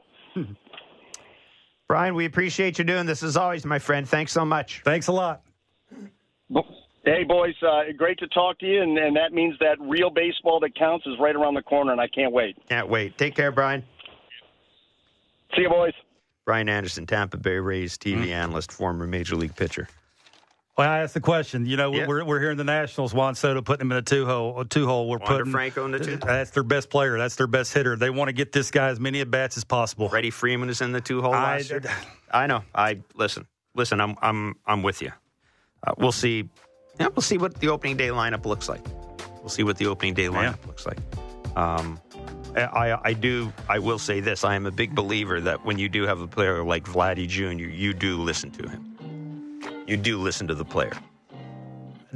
[1.89, 4.09] Brian, we appreciate you doing this as always, my friend.
[4.09, 4.83] Thanks so much.
[4.85, 5.43] Thanks a lot.
[7.11, 10.61] Hey, boys, uh, great to talk to you, and, and that means that real baseball
[10.61, 12.57] that counts is right around the corner, and I can't wait.
[12.69, 13.19] Can't wait.
[13.19, 13.83] Take care, Brian.
[15.57, 15.93] See you, boys.
[16.45, 18.33] Brian Anderson, Tampa Bay Rays TV mm-hmm.
[18.33, 19.89] analyst, former major league pitcher.
[20.79, 21.67] Well, I asked the question.
[21.67, 23.13] You know, we're we're hearing the Nationals.
[23.13, 24.61] Juan Soto putting them in a two hole.
[24.61, 25.09] A two hole.
[25.09, 26.17] We're Wander putting Franco in the two.
[26.17, 27.19] That's their best player.
[27.19, 27.97] That's their best hitter.
[27.97, 30.09] They want to get this guy as many at bats as possible.
[30.09, 31.35] Freddie Freeman is in the two hole.
[31.35, 31.63] I,
[32.31, 32.63] I know.
[32.73, 33.49] I listen.
[33.75, 34.01] Listen.
[34.01, 35.11] I'm I'm I'm with you.
[35.85, 36.49] Uh, we'll see
[36.99, 38.85] yeah, we'll see what the opening day lineup looks like.
[39.41, 40.67] We'll see what the opening day lineup yeah.
[40.67, 40.99] looks like.
[41.57, 42.01] Um,
[42.57, 43.53] I, I do.
[43.69, 46.27] I will say this: I am a big believer that when you do have a
[46.27, 49.59] player like Vladdy Jr., you do listen to him.
[49.87, 50.93] You do listen to the player.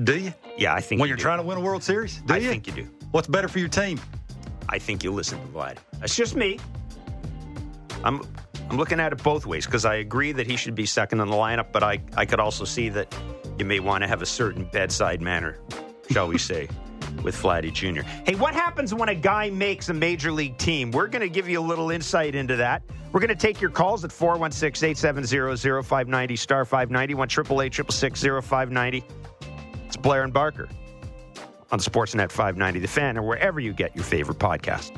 [0.03, 0.35] Do you?
[0.59, 1.23] Yeah, I think when you are do.
[1.23, 2.21] trying to win a World Series.
[2.23, 2.49] Do I you?
[2.49, 2.89] think you do.
[3.13, 4.01] What's better for your team?
[4.69, 5.79] I think you listen to Vladdy.
[6.01, 6.59] That's just me.
[8.03, 8.23] I'm
[8.71, 11.29] I'm looking at it both ways because I agree that he should be second in
[11.29, 13.15] the lineup, but I I could also see that
[13.59, 15.59] you may want to have a certain bedside manner,
[16.11, 16.69] shall we say,
[17.23, 18.03] with Vladdy Jr.
[18.25, 20.91] Hey, what happens when a guy makes a major league team?
[20.91, 22.83] We're going to give you a little insight into that.
[23.13, 27.29] We're going to take your calls at 416 870 0590 star 590 1
[28.43, 29.05] 590.
[29.87, 30.69] It's Blair and Barker
[31.71, 34.97] on Sportsnet 590, The Fan, or wherever you get your favorite podcast.